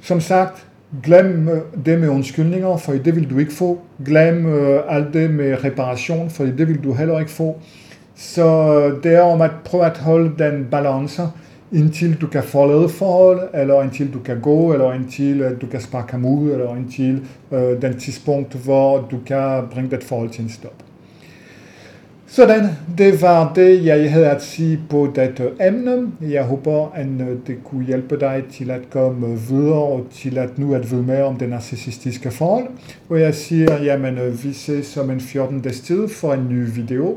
Som 0.00 0.20
sagt, 0.20 0.68
Glem 1.04 1.48
øh, 1.48 1.60
det 1.86 2.00
med 2.00 2.08
undskyldninger, 2.08 2.76
for 2.76 2.92
det 2.92 3.16
vil 3.16 3.30
du 3.30 3.38
ikke 3.38 3.52
få. 3.52 3.80
Glem 4.06 4.46
øh, 4.46 4.80
alt 4.88 5.14
det 5.14 5.30
med 5.30 5.64
reparation, 5.64 6.30
for 6.30 6.44
det 6.44 6.68
vil 6.68 6.84
du 6.84 6.92
heller 6.92 7.18
ikke 7.18 7.30
få. 7.30 7.60
Så 8.18 8.74
øh, 8.78 9.02
det 9.02 9.14
er 9.14 9.20
om 9.20 9.40
at 9.40 9.50
prøve 9.64 9.86
at 9.86 9.98
holde 9.98 10.32
den 10.38 10.66
balance, 10.70 11.22
indtil 11.72 12.20
du 12.20 12.26
kan 12.26 12.42
forlade 12.42 12.88
forhold, 12.88 13.40
eller 13.54 13.82
indtil 13.82 14.14
du 14.14 14.18
kan 14.18 14.40
gå, 14.40 14.72
eller 14.72 14.92
indtil 14.92 15.44
uh, 15.46 15.60
du 15.60 15.66
kan 15.66 15.80
sparke 15.80 16.12
ham 16.12 16.24
ud, 16.24 16.50
eller 16.50 16.76
indtil 16.76 17.22
øh, 17.52 17.82
den 17.82 17.98
tidspunkt, 17.98 18.54
hvor 18.54 19.08
du 19.10 19.18
kan 19.26 19.62
bringe 19.70 19.90
det 19.90 20.04
forhold 20.04 20.30
til 20.30 20.44
en 20.44 20.50
stop. 20.50 20.74
Sådan, 22.26 22.66
det 22.98 23.22
var 23.22 23.52
det, 23.54 23.84
jeg 23.84 24.12
havde 24.12 24.28
at 24.30 24.42
sige 24.42 24.80
på 24.90 25.12
dette 25.14 25.50
emne. 25.60 26.12
Jeg 26.20 26.44
håber, 26.44 26.92
at 26.94 27.06
øh, 27.06 27.36
det 27.46 27.64
kunne 27.64 27.84
hjælpe 27.84 28.20
dig 28.20 28.42
til 28.52 28.70
at 28.70 28.90
komme 28.90 29.38
videre 29.48 29.82
og 29.82 30.06
til 30.12 30.38
at 30.38 30.58
nu 30.58 30.74
at 30.74 30.90
vide 30.90 31.02
mere 31.02 31.24
om 31.24 31.36
det 31.36 31.48
narcissistiske 31.48 32.30
forhold. 32.30 32.66
Og 33.08 33.20
jeg 33.20 33.34
siger, 33.34 33.82
jamen 33.82 34.18
vi 34.42 34.52
ses 34.52 34.96
om 34.96 35.10
en 35.10 35.20
14 35.20 35.62
tid 35.62 36.08
for 36.08 36.34
en 36.34 36.48
ny 36.48 36.64
video. 36.74 37.16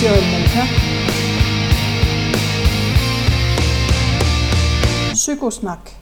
Cyril 0.00 0.24
Malka. 0.32 0.64
Psykosnak. 5.12 5.99